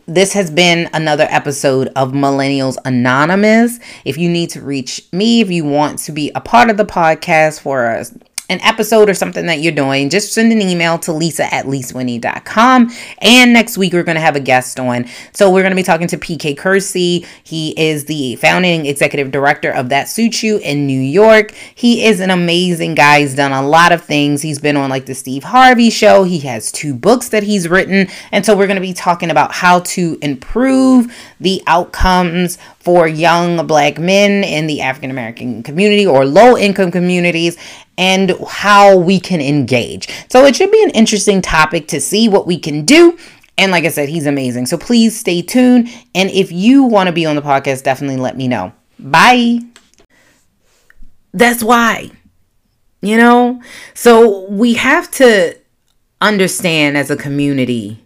this 0.06 0.32
has 0.32 0.50
been 0.50 0.88
another 0.94 1.26
episode 1.28 1.88
of 1.96 2.12
Millennials 2.12 2.76
Anonymous. 2.84 3.78
If 4.04 4.16
you 4.16 4.30
need 4.30 4.50
to 4.50 4.62
reach 4.62 5.06
me, 5.12 5.40
if 5.40 5.50
you 5.50 5.64
want 5.64 5.98
to 6.00 6.12
be 6.12 6.30
a 6.34 6.40
part 6.40 6.70
of 6.70 6.76
the 6.76 6.84
podcast 6.84 7.60
for 7.60 7.86
us 7.86 8.16
an 8.50 8.60
episode 8.60 9.08
or 9.08 9.14
something 9.14 9.46
that 9.46 9.60
you're 9.60 9.72
doing, 9.72 10.10
just 10.10 10.34
send 10.34 10.52
an 10.52 10.60
email 10.60 10.98
to 10.98 11.12
lisa 11.12 11.52
at 11.52 11.64
lisawinnie.com. 11.64 12.90
And 13.18 13.52
next 13.54 13.78
week, 13.78 13.94
we're 13.94 14.02
going 14.02 14.16
to 14.16 14.20
have 14.20 14.36
a 14.36 14.40
guest 14.40 14.78
on. 14.78 15.06
So 15.32 15.50
we're 15.50 15.62
going 15.62 15.70
to 15.72 15.76
be 15.76 15.82
talking 15.82 16.08
to 16.08 16.18
PK 16.18 16.56
Kersey. 16.56 17.24
He 17.42 17.70
is 17.80 18.04
the 18.04 18.36
founding 18.36 18.84
executive 18.84 19.30
director 19.30 19.70
of 19.70 19.88
That 19.88 20.08
Suits 20.08 20.42
You 20.42 20.58
in 20.58 20.86
New 20.86 21.00
York. 21.00 21.52
He 21.74 22.04
is 22.04 22.20
an 22.20 22.30
amazing 22.30 22.94
guy. 22.94 23.20
He's 23.20 23.34
done 23.34 23.52
a 23.52 23.66
lot 23.66 23.92
of 23.92 24.04
things. 24.04 24.42
He's 24.42 24.58
been 24.58 24.76
on 24.76 24.90
like 24.90 25.06
the 25.06 25.14
Steve 25.14 25.44
Harvey 25.44 25.88
show. 25.88 26.24
He 26.24 26.40
has 26.40 26.70
two 26.70 26.94
books 26.94 27.30
that 27.30 27.44
he's 27.44 27.66
written. 27.66 28.08
And 28.30 28.44
so 28.44 28.54
we're 28.54 28.66
going 28.66 28.76
to 28.76 28.82
be 28.82 28.92
talking 28.92 29.30
about 29.30 29.52
how 29.52 29.80
to 29.80 30.18
improve 30.20 31.14
the 31.40 31.62
outcomes 31.66 32.58
for 32.84 33.08
young 33.08 33.66
black 33.66 33.98
men 33.98 34.44
in 34.44 34.66
the 34.66 34.82
African 34.82 35.10
American 35.10 35.62
community 35.62 36.06
or 36.06 36.26
low 36.26 36.54
income 36.58 36.90
communities 36.90 37.56
and 37.96 38.32
how 38.48 38.96
we 38.96 39.20
can 39.20 39.40
engage. 39.40 40.08
So 40.28 40.44
it 40.44 40.56
should 40.56 40.70
be 40.70 40.82
an 40.82 40.90
interesting 40.90 41.40
topic 41.42 41.88
to 41.88 42.00
see 42.00 42.28
what 42.28 42.46
we 42.46 42.58
can 42.58 42.84
do. 42.84 43.18
And 43.56 43.70
like 43.70 43.84
I 43.84 43.88
said, 43.88 44.08
he's 44.08 44.26
amazing. 44.26 44.66
So 44.66 44.76
please 44.76 45.18
stay 45.18 45.42
tuned. 45.42 45.88
And 46.14 46.30
if 46.30 46.50
you 46.50 46.84
want 46.84 47.06
to 47.06 47.12
be 47.12 47.26
on 47.26 47.36
the 47.36 47.42
podcast, 47.42 47.84
definitely 47.84 48.16
let 48.16 48.36
me 48.36 48.48
know. 48.48 48.72
Bye. 48.98 49.60
That's 51.32 51.62
why. 51.62 52.10
You 53.00 53.16
know? 53.16 53.62
So 53.94 54.48
we 54.48 54.74
have 54.74 55.10
to 55.12 55.56
understand 56.20 56.96
as 56.96 57.10
a 57.10 57.16
community 57.16 58.04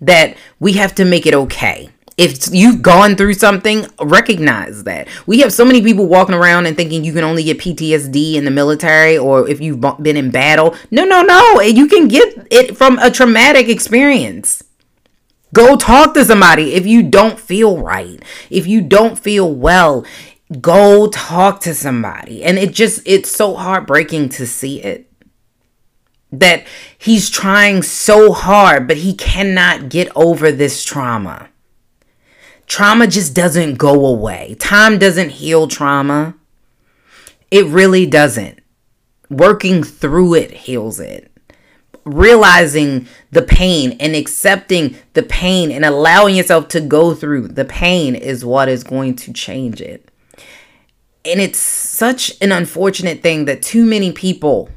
that 0.00 0.36
we 0.58 0.74
have 0.74 0.94
to 0.96 1.04
make 1.04 1.26
it 1.26 1.32
okay 1.34 1.90
if 2.16 2.48
you've 2.50 2.80
gone 2.80 3.14
through 3.14 3.34
something, 3.34 3.86
recognize 4.00 4.84
that. 4.84 5.06
We 5.26 5.40
have 5.40 5.52
so 5.52 5.66
many 5.66 5.82
people 5.82 6.06
walking 6.06 6.34
around 6.34 6.64
and 6.64 6.74
thinking 6.74 7.04
you 7.04 7.12
can 7.12 7.24
only 7.24 7.44
get 7.44 7.58
PTSD 7.58 8.34
in 8.34 8.46
the 8.46 8.50
military 8.50 9.18
or 9.18 9.46
if 9.48 9.60
you've 9.60 9.80
been 9.80 10.16
in 10.16 10.30
battle. 10.30 10.74
No, 10.90 11.04
no, 11.04 11.20
no. 11.22 11.60
You 11.60 11.86
can 11.86 12.08
get 12.08 12.46
it 12.50 12.76
from 12.76 12.98
a 12.98 13.10
traumatic 13.10 13.68
experience. 13.68 14.64
Go 15.52 15.76
talk 15.76 16.14
to 16.14 16.24
somebody 16.24 16.72
if 16.72 16.86
you 16.86 17.02
don't 17.02 17.38
feel 17.38 17.78
right. 17.78 18.22
If 18.48 18.66
you 18.66 18.80
don't 18.80 19.18
feel 19.18 19.54
well, 19.54 20.06
go 20.60 21.08
talk 21.08 21.60
to 21.60 21.74
somebody. 21.74 22.42
And 22.42 22.58
it 22.58 22.72
just, 22.72 23.02
it's 23.04 23.30
so 23.30 23.56
heartbreaking 23.56 24.30
to 24.30 24.46
see 24.46 24.82
it. 24.82 25.02
That 26.32 26.66
he's 26.98 27.30
trying 27.30 27.82
so 27.82 28.32
hard, 28.32 28.88
but 28.88 28.98
he 28.98 29.14
cannot 29.14 29.90
get 29.90 30.10
over 30.16 30.50
this 30.50 30.82
trauma 30.82 31.50
Trauma 32.66 33.06
just 33.06 33.34
doesn't 33.34 33.74
go 33.74 34.06
away. 34.06 34.56
Time 34.58 34.98
doesn't 34.98 35.30
heal 35.30 35.68
trauma. 35.68 36.34
It 37.50 37.66
really 37.66 38.06
doesn't. 38.06 38.60
Working 39.30 39.82
through 39.82 40.34
it 40.34 40.50
heals 40.50 41.00
it. 41.00 41.30
Realizing 42.04 43.06
the 43.30 43.42
pain 43.42 43.96
and 43.98 44.14
accepting 44.14 44.96
the 45.14 45.22
pain 45.22 45.70
and 45.72 45.84
allowing 45.84 46.36
yourself 46.36 46.68
to 46.68 46.80
go 46.80 47.14
through 47.14 47.48
the 47.48 47.64
pain 47.64 48.14
is 48.14 48.44
what 48.44 48.68
is 48.68 48.84
going 48.84 49.16
to 49.16 49.32
change 49.32 49.80
it. 49.80 50.10
And 51.24 51.40
it's 51.40 51.58
such 51.58 52.32
an 52.40 52.52
unfortunate 52.52 53.22
thing 53.22 53.46
that 53.46 53.62
too 53.62 53.84
many 53.84 54.12
people 54.12 54.70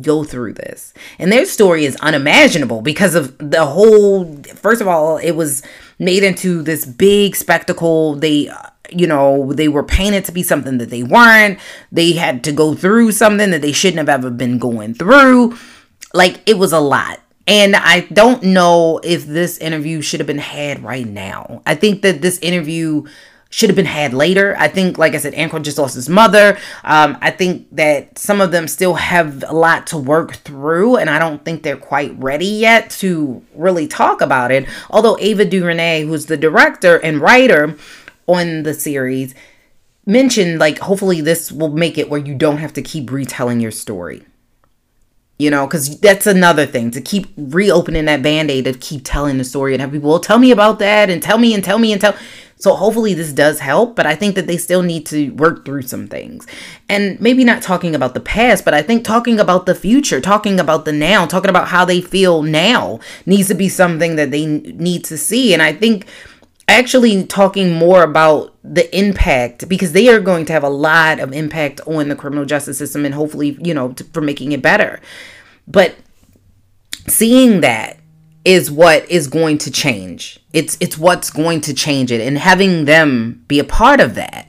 go 0.00 0.22
through 0.22 0.54
this. 0.54 0.94
And 1.18 1.32
their 1.32 1.44
story 1.44 1.84
is 1.84 1.96
unimaginable 1.96 2.82
because 2.82 3.14
of 3.14 3.36
the 3.38 3.66
whole 3.66 4.36
first 4.54 4.80
of 4.80 4.86
all, 4.86 5.16
it 5.18 5.32
was 5.32 5.62
made 5.98 6.22
into 6.22 6.62
this 6.62 6.84
big 6.86 7.36
spectacle. 7.36 8.14
They 8.14 8.50
you 8.90 9.06
know, 9.06 9.52
they 9.52 9.68
were 9.68 9.82
painted 9.82 10.24
to 10.24 10.32
be 10.32 10.42
something 10.42 10.78
that 10.78 10.90
they 10.90 11.02
weren't. 11.02 11.58
They 11.92 12.12
had 12.12 12.42
to 12.44 12.52
go 12.52 12.74
through 12.74 13.12
something 13.12 13.50
that 13.50 13.60
they 13.60 13.72
shouldn't 13.72 13.98
have 13.98 14.08
ever 14.08 14.30
been 14.30 14.58
going 14.58 14.94
through. 14.94 15.58
Like 16.14 16.40
it 16.46 16.58
was 16.58 16.72
a 16.72 16.80
lot. 16.80 17.20
And 17.46 17.74
I 17.76 18.00
don't 18.12 18.42
know 18.42 19.00
if 19.02 19.26
this 19.26 19.58
interview 19.58 20.02
should 20.02 20.20
have 20.20 20.26
been 20.26 20.38
had 20.38 20.82
right 20.82 21.06
now. 21.06 21.62
I 21.64 21.74
think 21.74 22.02
that 22.02 22.20
this 22.20 22.38
interview 22.40 23.04
should 23.50 23.70
have 23.70 23.76
been 23.76 23.86
had 23.86 24.12
later. 24.12 24.54
I 24.58 24.68
think, 24.68 24.98
like 24.98 25.14
I 25.14 25.18
said, 25.18 25.32
Anquan 25.32 25.62
just 25.62 25.78
lost 25.78 25.94
his 25.94 26.08
mother. 26.08 26.58
Um, 26.84 27.16
I 27.20 27.30
think 27.30 27.66
that 27.72 28.18
some 28.18 28.40
of 28.40 28.52
them 28.52 28.68
still 28.68 28.94
have 28.94 29.42
a 29.46 29.54
lot 29.54 29.86
to 29.88 29.98
work 29.98 30.34
through, 30.34 30.96
and 30.96 31.08
I 31.08 31.18
don't 31.18 31.44
think 31.44 31.62
they're 31.62 31.76
quite 31.76 32.14
ready 32.18 32.46
yet 32.46 32.90
to 32.90 33.42
really 33.54 33.88
talk 33.88 34.20
about 34.20 34.50
it. 34.50 34.66
Although 34.90 35.16
Ava 35.18 35.44
DuVernay, 35.44 36.04
who's 36.04 36.26
the 36.26 36.36
director 36.36 36.96
and 36.96 37.20
writer 37.20 37.76
on 38.26 38.64
the 38.64 38.74
series, 38.74 39.34
mentioned 40.04 40.58
like 40.58 40.78
hopefully 40.78 41.20
this 41.20 41.52
will 41.52 41.68
make 41.70 41.98
it 41.98 42.08
where 42.08 42.20
you 42.20 42.34
don't 42.34 42.58
have 42.58 42.72
to 42.72 42.82
keep 42.82 43.10
retelling 43.10 43.60
your 43.60 43.70
story. 43.70 44.24
You 45.38 45.50
know, 45.50 45.68
because 45.68 46.00
that's 46.00 46.26
another 46.26 46.66
thing 46.66 46.90
to 46.90 47.00
keep 47.00 47.28
reopening 47.36 48.06
that 48.06 48.22
band 48.22 48.50
aid 48.50 48.64
to 48.64 48.72
keep 48.72 49.02
telling 49.04 49.38
the 49.38 49.44
story 49.44 49.72
and 49.72 49.80
have 49.80 49.92
people, 49.92 50.10
well, 50.10 50.18
tell 50.18 50.38
me 50.38 50.50
about 50.50 50.80
that 50.80 51.10
and 51.10 51.22
tell 51.22 51.38
me 51.38 51.54
and 51.54 51.62
tell 51.62 51.78
me 51.78 51.92
and 51.92 52.00
tell. 52.00 52.16
So 52.56 52.74
hopefully 52.74 53.14
this 53.14 53.32
does 53.32 53.60
help, 53.60 53.94
but 53.94 54.04
I 54.04 54.16
think 54.16 54.34
that 54.34 54.48
they 54.48 54.56
still 54.56 54.82
need 54.82 55.06
to 55.06 55.30
work 55.30 55.64
through 55.64 55.82
some 55.82 56.08
things. 56.08 56.44
And 56.88 57.20
maybe 57.20 57.44
not 57.44 57.62
talking 57.62 57.94
about 57.94 58.14
the 58.14 58.20
past, 58.20 58.64
but 58.64 58.74
I 58.74 58.82
think 58.82 59.04
talking 59.04 59.38
about 59.38 59.66
the 59.66 59.76
future, 59.76 60.20
talking 60.20 60.58
about 60.58 60.84
the 60.84 60.92
now, 60.92 61.24
talking 61.24 61.50
about 61.50 61.68
how 61.68 61.84
they 61.84 62.00
feel 62.00 62.42
now 62.42 62.98
needs 63.24 63.46
to 63.46 63.54
be 63.54 63.68
something 63.68 64.16
that 64.16 64.32
they 64.32 64.44
need 64.44 65.04
to 65.04 65.16
see. 65.16 65.52
And 65.52 65.62
I 65.62 65.72
think 65.72 66.06
actually 66.68 67.24
talking 67.24 67.72
more 67.72 68.02
about 68.02 68.54
the 68.62 68.96
impact 68.96 69.68
because 69.68 69.92
they 69.92 70.08
are 70.08 70.20
going 70.20 70.44
to 70.44 70.52
have 70.52 70.62
a 70.62 70.68
lot 70.68 71.18
of 71.18 71.32
impact 71.32 71.80
on 71.86 72.08
the 72.08 72.14
criminal 72.14 72.44
justice 72.44 72.78
system 72.78 73.04
and 73.04 73.14
hopefully, 73.14 73.58
you 73.62 73.74
know, 73.74 73.92
to, 73.92 74.04
for 74.04 74.20
making 74.20 74.52
it 74.52 74.62
better. 74.62 75.00
But 75.66 75.96
seeing 77.06 77.62
that 77.62 77.98
is 78.44 78.70
what 78.70 79.10
is 79.10 79.26
going 79.26 79.58
to 79.58 79.70
change. 79.70 80.38
It's 80.52 80.76
it's 80.80 80.96
what's 80.96 81.30
going 81.30 81.60
to 81.62 81.74
change 81.74 82.12
it 82.12 82.20
and 82.20 82.38
having 82.38 82.84
them 82.84 83.44
be 83.48 83.58
a 83.58 83.64
part 83.64 84.00
of 84.00 84.14
that 84.14 84.46